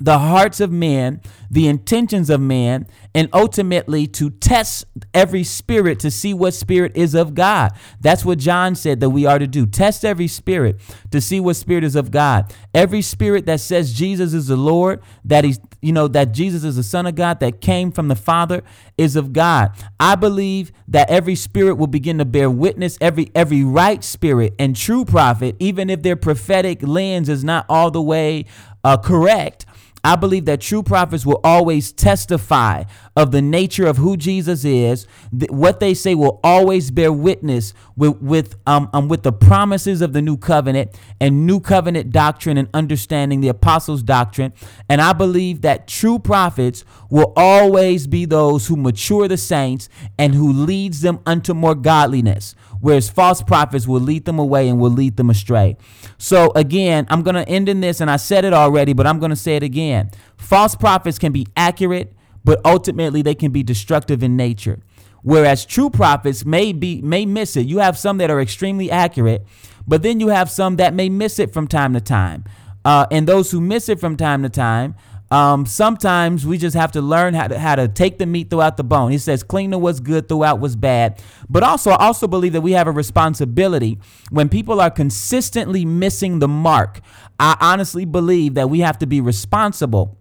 the 0.00 0.18
hearts 0.18 0.60
of 0.60 0.72
men, 0.72 1.20
the 1.50 1.68
intentions 1.68 2.28
of 2.28 2.40
man, 2.40 2.86
and 3.14 3.28
ultimately 3.32 4.08
to 4.08 4.30
test 4.30 4.84
every 5.12 5.44
spirit 5.44 6.00
to 6.00 6.10
see 6.10 6.34
what 6.34 6.52
spirit 6.52 6.92
is 6.96 7.14
of 7.14 7.34
God. 7.34 7.72
That's 8.00 8.24
what 8.24 8.38
John 8.38 8.74
said 8.74 8.98
that 9.00 9.10
we 9.10 9.24
are 9.24 9.38
to 9.38 9.46
do. 9.46 9.66
Test 9.66 10.04
every 10.04 10.26
spirit 10.26 10.80
to 11.12 11.20
see 11.20 11.38
what 11.38 11.54
spirit 11.54 11.84
is 11.84 11.94
of 11.94 12.10
God. 12.10 12.52
Every 12.74 13.02
spirit 13.02 13.46
that 13.46 13.60
says 13.60 13.92
Jesus 13.92 14.34
is 14.34 14.48
the 14.48 14.56
Lord, 14.56 15.00
that 15.24 15.44
he's 15.44 15.60
you 15.80 15.92
know 15.92 16.08
that 16.08 16.32
Jesus 16.32 16.64
is 16.64 16.76
the 16.76 16.82
son 16.82 17.06
of 17.06 17.14
God 17.14 17.40
that 17.40 17.60
came 17.60 17.92
from 17.92 18.08
the 18.08 18.16
Father 18.16 18.62
is 18.96 19.16
of 19.16 19.32
God. 19.32 19.70
I 20.00 20.16
believe 20.16 20.72
that 20.88 21.10
every 21.10 21.34
spirit 21.34 21.74
will 21.74 21.86
begin 21.86 22.18
to 22.18 22.24
bear 22.24 22.50
witness 22.50 22.98
every 23.00 23.30
every 23.34 23.62
right 23.62 24.02
spirit 24.02 24.54
and 24.58 24.74
true 24.74 25.04
prophet 25.04 25.56
even 25.58 25.90
if 25.90 26.02
their 26.02 26.16
prophetic 26.16 26.82
lens 26.82 27.28
is 27.28 27.44
not 27.44 27.66
all 27.68 27.90
the 27.90 28.02
way 28.02 28.46
uh, 28.82 28.96
correct 28.96 29.66
I 30.04 30.16
believe 30.16 30.44
that 30.44 30.60
true 30.60 30.82
prophets 30.82 31.24
will 31.24 31.40
always 31.42 31.90
testify 31.90 32.84
of 33.16 33.30
the 33.30 33.42
nature 33.42 33.86
of 33.86 33.96
who 33.96 34.16
Jesus 34.16 34.64
is. 34.64 35.06
what 35.48 35.80
they 35.80 35.94
say 35.94 36.14
will 36.14 36.40
always 36.42 36.90
bear 36.90 37.12
witness 37.12 37.74
with 37.96 38.20
with 38.20 38.56
um, 38.66 38.88
um 38.92 39.08
with 39.08 39.22
the 39.22 39.32
promises 39.32 40.00
of 40.00 40.12
the 40.12 40.22
new 40.22 40.36
covenant 40.36 40.98
and 41.20 41.46
new 41.46 41.60
covenant 41.60 42.10
doctrine 42.10 42.58
and 42.58 42.68
understanding 42.74 43.40
the 43.40 43.48
apostles' 43.48 44.02
doctrine. 44.02 44.52
And 44.88 45.00
I 45.00 45.12
believe 45.12 45.62
that 45.62 45.86
true 45.86 46.18
prophets 46.18 46.84
will 47.10 47.32
always 47.36 48.06
be 48.06 48.24
those 48.24 48.66
who 48.66 48.76
mature 48.76 49.28
the 49.28 49.36
saints 49.36 49.88
and 50.18 50.34
who 50.34 50.52
leads 50.52 51.00
them 51.00 51.20
unto 51.26 51.54
more 51.54 51.74
godliness 51.74 52.54
whereas 52.84 53.08
false 53.08 53.40
prophets 53.40 53.88
will 53.88 54.00
lead 54.00 54.26
them 54.26 54.38
away 54.38 54.68
and 54.68 54.78
will 54.78 54.90
lead 54.90 55.16
them 55.16 55.30
astray. 55.30 55.74
So, 56.18 56.52
again, 56.54 57.06
I'm 57.08 57.22
going 57.22 57.34
to 57.34 57.48
end 57.48 57.70
in 57.70 57.80
this, 57.80 58.02
and 58.02 58.10
I 58.10 58.16
said 58.16 58.44
it 58.44 58.52
already, 58.52 58.92
but 58.92 59.06
I'm 59.06 59.18
going 59.18 59.30
to 59.30 59.36
say 59.36 59.56
it 59.56 59.62
again. 59.62 60.10
False 60.36 60.76
prophets 60.76 61.18
can 61.18 61.32
be 61.32 61.46
accurate, 61.56 62.12
but 62.44 62.60
ultimately 62.64 63.22
they 63.22 63.34
can 63.34 63.50
be 63.50 63.62
destructive 63.62 64.22
in 64.22 64.36
nature. 64.36 64.80
Whereas 65.22 65.64
true 65.64 65.88
prophets 65.88 66.44
may 66.44 66.72
be 66.72 67.00
may 67.00 67.24
miss 67.24 67.56
it. 67.56 67.66
You 67.66 67.78
have 67.78 67.96
some 67.96 68.18
that 68.18 68.30
are 68.30 68.40
extremely 68.40 68.90
accurate, 68.90 69.46
but 69.86 70.02
then 70.02 70.20
you 70.20 70.28
have 70.28 70.50
some 70.50 70.76
that 70.76 70.92
may 70.92 71.08
miss 71.08 71.38
it 71.38 71.52
from 71.52 71.66
time 71.66 71.94
to 71.94 72.00
time. 72.00 72.44
Uh, 72.84 73.06
and 73.10 73.26
those 73.26 73.50
who 73.50 73.60
miss 73.60 73.88
it 73.88 73.98
from 73.98 74.18
time 74.18 74.42
to 74.42 74.50
time, 74.50 74.94
um, 75.30 75.64
sometimes 75.64 76.46
we 76.46 76.58
just 76.58 76.76
have 76.76 76.92
to 76.92 77.00
learn 77.00 77.32
how 77.32 77.48
to 77.48 77.58
how 77.58 77.74
to 77.74 77.88
take 77.88 78.18
the 78.18 78.26
meat 78.26 78.50
throughout 78.50 78.76
the 78.76 78.84
bone. 78.84 79.10
He 79.10 79.18
says, 79.18 79.42
clean 79.42 79.70
the 79.70 79.78
what's 79.78 80.00
good 80.00 80.28
throughout 80.28 80.60
what's 80.60 80.76
bad. 80.76 81.22
But 81.48 81.62
also, 81.62 81.90
I 81.90 82.04
also 82.04 82.28
believe 82.28 82.52
that 82.52 82.60
we 82.60 82.72
have 82.72 82.86
a 82.86 82.92
responsibility 82.92 83.98
when 84.30 84.50
people 84.50 84.80
are 84.80 84.90
consistently 84.90 85.86
missing 85.86 86.38
the 86.40 86.48
mark. 86.48 87.00
I 87.40 87.56
honestly 87.60 88.04
believe 88.04 88.54
that 88.54 88.68
we 88.68 88.80
have 88.80 88.98
to 88.98 89.06
be 89.06 89.20
responsible 89.22 90.18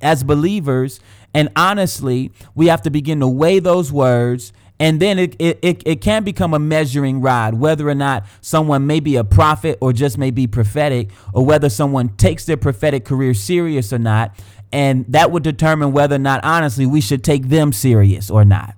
as 0.00 0.22
believers. 0.22 1.00
And 1.34 1.48
honestly, 1.56 2.32
we 2.54 2.66
have 2.66 2.82
to 2.82 2.90
begin 2.90 3.20
to 3.20 3.28
weigh 3.28 3.58
those 3.58 3.92
words 3.92 4.52
and 4.80 4.98
then 4.98 5.18
it, 5.18 5.36
it, 5.38 5.58
it, 5.60 5.82
it, 5.84 6.00
can 6.00 6.24
become 6.24 6.54
a 6.54 6.58
measuring 6.58 7.20
rod, 7.20 7.52
whether 7.52 7.86
or 7.86 7.94
not 7.94 8.24
someone 8.40 8.86
may 8.86 8.98
be 8.98 9.16
a 9.16 9.24
prophet 9.24 9.76
or 9.82 9.92
just 9.92 10.16
may 10.16 10.30
be 10.30 10.46
prophetic, 10.46 11.10
or 11.34 11.44
whether 11.44 11.68
someone 11.68 12.16
takes 12.16 12.46
their 12.46 12.56
prophetic 12.56 13.04
career 13.04 13.34
serious 13.34 13.92
or 13.92 13.98
not. 13.98 14.34
And 14.72 15.04
that 15.08 15.30
would 15.30 15.42
determine 15.42 15.92
whether 15.92 16.16
or 16.16 16.20
not, 16.20 16.42
honestly, 16.44 16.86
we 16.86 17.02
should 17.02 17.22
take 17.22 17.50
them 17.50 17.74
serious 17.74 18.30
or 18.30 18.42
not. 18.42 18.74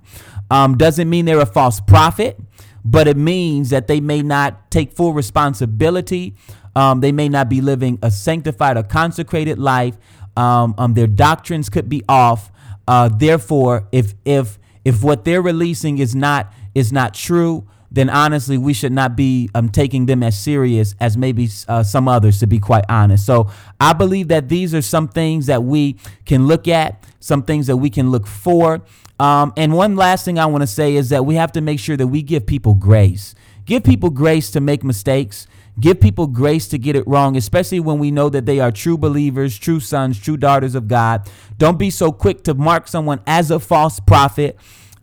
Um, 0.51 0.77
doesn't 0.77 1.09
mean 1.09 1.23
they're 1.23 1.39
a 1.39 1.45
false 1.45 1.79
prophet, 1.79 2.37
but 2.83 3.07
it 3.07 3.15
means 3.15 3.69
that 3.69 3.87
they 3.87 4.01
may 4.01 4.21
not 4.21 4.69
take 4.71 4.91
full 4.91 5.13
responsibility. 5.13 6.35
Um, 6.75 6.99
they 6.99 7.13
may 7.13 7.29
not 7.29 7.47
be 7.47 7.61
living 7.61 7.97
a 8.01 8.11
sanctified 8.11 8.75
or 8.75 8.83
consecrated 8.83 9.57
life. 9.57 9.95
Um, 10.35 10.75
um 10.77 10.93
their 10.93 11.07
doctrines 11.07 11.69
could 11.69 11.89
be 11.89 12.03
off. 12.09 12.51
Uh, 12.87 13.09
therefore, 13.09 13.87
if 13.91 14.13
if 14.25 14.59
if 14.83 15.03
what 15.03 15.23
they're 15.25 15.41
releasing 15.41 15.99
is 15.99 16.15
not 16.15 16.51
is 16.75 16.91
not 16.91 17.13
true, 17.13 17.67
then 17.93 18.09
honestly, 18.09 18.57
we 18.57 18.73
should 18.73 18.91
not 18.91 19.15
be 19.15 19.49
um, 19.53 19.69
taking 19.69 20.07
them 20.07 20.23
as 20.23 20.37
serious 20.37 20.95
as 20.99 21.15
maybe 21.15 21.47
uh, 21.67 21.83
some 21.83 22.07
others, 22.07 22.39
to 22.39 22.47
be 22.47 22.57
quite 22.57 22.83
honest. 22.89 23.23
So 23.23 23.51
I 23.79 23.93
believe 23.93 24.29
that 24.29 24.49
these 24.49 24.73
are 24.73 24.81
some 24.81 25.07
things 25.07 25.45
that 25.45 25.63
we 25.63 25.97
can 26.25 26.47
look 26.47 26.67
at, 26.67 27.03
some 27.19 27.43
things 27.43 27.67
that 27.67 27.77
we 27.77 27.91
can 27.91 28.09
look 28.09 28.25
for. 28.25 28.81
Um, 29.19 29.53
and 29.55 29.73
one 29.73 29.95
last 29.95 30.25
thing 30.25 30.39
I 30.39 30.47
want 30.47 30.63
to 30.63 30.67
say 30.67 30.95
is 30.95 31.09
that 31.09 31.23
we 31.23 31.35
have 31.35 31.51
to 31.51 31.61
make 31.61 31.79
sure 31.79 31.95
that 31.95 32.07
we 32.07 32.23
give 32.23 32.47
people 32.47 32.73
grace. 32.73 33.35
Give 33.65 33.83
people 33.83 34.09
grace 34.09 34.49
to 34.51 34.59
make 34.59 34.83
mistakes. 34.83 35.47
Give 35.79 35.99
people 35.99 36.27
grace 36.27 36.67
to 36.67 36.77
get 36.77 36.95
it 36.95 37.07
wrong, 37.07 37.35
especially 37.35 37.79
when 37.79 37.97
we 37.97 38.11
know 38.11 38.29
that 38.29 38.45
they 38.45 38.59
are 38.59 38.71
true 38.71 38.97
believers, 38.97 39.57
true 39.57 39.79
sons, 39.79 40.19
true 40.19 40.37
daughters 40.37 40.75
of 40.75 40.87
God. 40.87 41.27
Don't 41.57 41.79
be 41.79 41.89
so 41.89 42.11
quick 42.11 42.43
to 42.43 42.53
mark 42.53 42.87
someone 42.87 43.21
as 43.25 43.49
a 43.49 43.59
false 43.59 43.99
prophet 43.99 44.57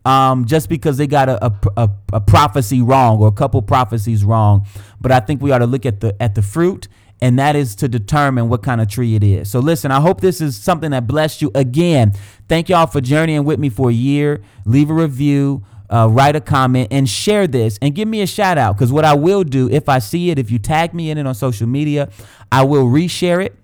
um, 0.05 0.45
just 0.47 0.69
because 0.69 0.97
they 0.97 1.07
got 1.07 1.29
a, 1.29 1.53
a, 1.77 1.91
a, 2.13 2.21
prophecy 2.21 2.81
wrong 2.81 3.19
or 3.19 3.29
a 3.29 3.33
couple 3.33 3.61
prophecies 3.63 4.25
wrong. 4.25 4.67
But 5.01 5.13
I 5.13 5.21
think 5.21 5.43
we 5.43 5.51
ought 5.51 5.59
to 5.59 5.67
look 5.67 5.85
at 5.85 6.01
the 6.01 6.21
at 6.23 6.35
the 6.35 6.43
fruit, 6.43 6.89
and 7.21 7.39
that 7.39 7.55
is 7.57 7.75
to 7.77 7.89
determine 7.89 8.49
what 8.49 8.63
kind 8.63 8.81
of 8.81 8.89
tree 8.89 9.15
it 9.15 9.23
is. 9.23 9.51
So 9.51 9.59
listen, 9.61 9.91
I 9.91 10.01
hope 10.01 10.21
this 10.21 10.41
is 10.41 10.57
something 10.57 10.93
that 10.93 11.07
blessed 11.07 11.43
you. 11.43 11.51
Again, 11.55 12.13
thank 12.49 12.69
y'all 12.69 12.87
for 12.87 13.01
journeying 13.01 13.45
with 13.45 13.59
me 13.59 13.69
for 13.69 13.91
a 13.91 13.95
year. 13.95 14.43
Leave 14.65 14.89
a 14.89 14.95
review 14.95 15.65
uh, 15.91 16.09
write 16.11 16.37
a 16.37 16.41
comment 16.41 16.89
and 16.91 17.09
share 17.09 17.47
this 17.47 17.79
and 17.83 17.95
give 17.95 18.09
me 18.09 18.23
a 18.23 18.27
shout 18.27 18.59
out. 18.59 18.77
Because 18.77 18.93
what 18.93 19.05
I 19.05 19.15
will 19.15 19.45
do, 19.45 19.69
if 19.69 19.89
I 19.89 19.99
see 19.99 20.31
it, 20.31 20.39
if 20.39 20.51
you 20.51 20.59
tag 20.59 20.95
me 20.95 21.11
in 21.11 21.19
it 21.19 21.27
on 21.27 21.35
social 21.35 21.67
media, 21.67 22.09
I 22.51 22.63
will 22.63 22.85
reshare 22.85 23.45
it 23.45 23.57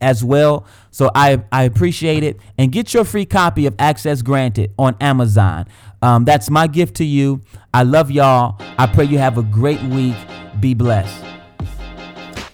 as 0.00 0.22
well. 0.24 0.66
So 0.90 1.10
I, 1.14 1.42
I 1.52 1.62
appreciate 1.62 2.22
it. 2.22 2.38
And 2.58 2.72
get 2.72 2.92
your 2.92 3.04
free 3.04 3.26
copy 3.26 3.66
of 3.66 3.74
Access 3.78 4.22
Granted 4.22 4.72
on 4.78 4.96
Amazon. 5.00 5.66
Um, 6.02 6.24
that's 6.24 6.50
my 6.50 6.66
gift 6.66 6.96
to 6.96 7.04
you. 7.04 7.40
I 7.72 7.82
love 7.82 8.10
y'all. 8.10 8.56
I 8.78 8.86
pray 8.86 9.04
you 9.04 9.18
have 9.18 9.38
a 9.38 9.42
great 9.42 9.82
week. 9.82 10.16
Be 10.60 10.74
blessed. 10.74 11.24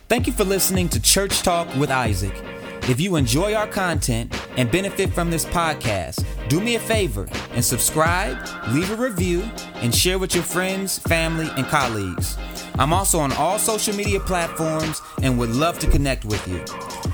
Thank 0.09 0.27
you 0.27 0.33
for 0.33 0.45
listening 0.45 0.89
to 0.91 1.01
Church 1.01 1.43
Talk 1.43 1.75
with 1.77 1.91
Isaac. 1.91 2.52
If 2.89 3.01
you 3.01 3.15
enjoy 3.15 3.55
our 3.55 3.69
content 3.69 4.35
and 4.57 4.69
benefit 4.71 5.15
from 5.15 5.31
this 5.31 5.45
podcast, 5.45 6.25
do 6.49 6.61
me 6.61 6.75
a 6.75 6.81
favor 6.81 7.29
and 7.53 7.65
subscribe, 7.65 8.37
leave 8.71 8.91
a 8.91 8.97
review, 8.97 9.49
and 9.77 9.95
share 9.95 10.19
with 10.19 10.35
your 10.35 10.43
friends, 10.43 10.99
family, 10.99 11.49
and 11.57 11.65
colleagues. 11.67 12.37
I'm 12.75 12.93
also 12.93 13.21
on 13.21 13.31
all 13.35 13.61
social 13.61 13.95
media 13.95 14.19
platforms 14.19 15.01
and 15.23 15.39
would 15.39 15.51
love 15.51 15.79
to 15.79 15.87
connect 15.87 16.25
with 16.25 16.45
you. 16.49 16.65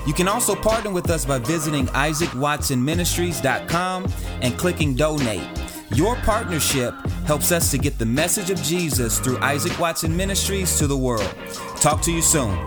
You 0.07 0.13
can 0.13 0.27
also 0.27 0.55
partner 0.55 0.89
with 0.89 1.11
us 1.11 1.23
by 1.23 1.37
visiting 1.37 1.85
isaacwatsonministries.com 1.87 4.11
and 4.41 4.57
clicking 4.57 4.95
donate. 4.95 5.47
Your 5.93 6.15
partnership 6.17 6.95
helps 7.25 7.51
us 7.51 7.69
to 7.71 7.77
get 7.77 7.97
the 7.99 8.07
message 8.07 8.49
of 8.49 8.59
Jesus 8.63 9.19
through 9.19 9.37
Isaac 9.39 9.77
Watson 9.79 10.17
Ministries 10.17 10.79
to 10.79 10.87
the 10.87 10.97
world. 10.97 11.31
Talk 11.75 12.01
to 12.03 12.11
you 12.11 12.23
soon. 12.23 12.57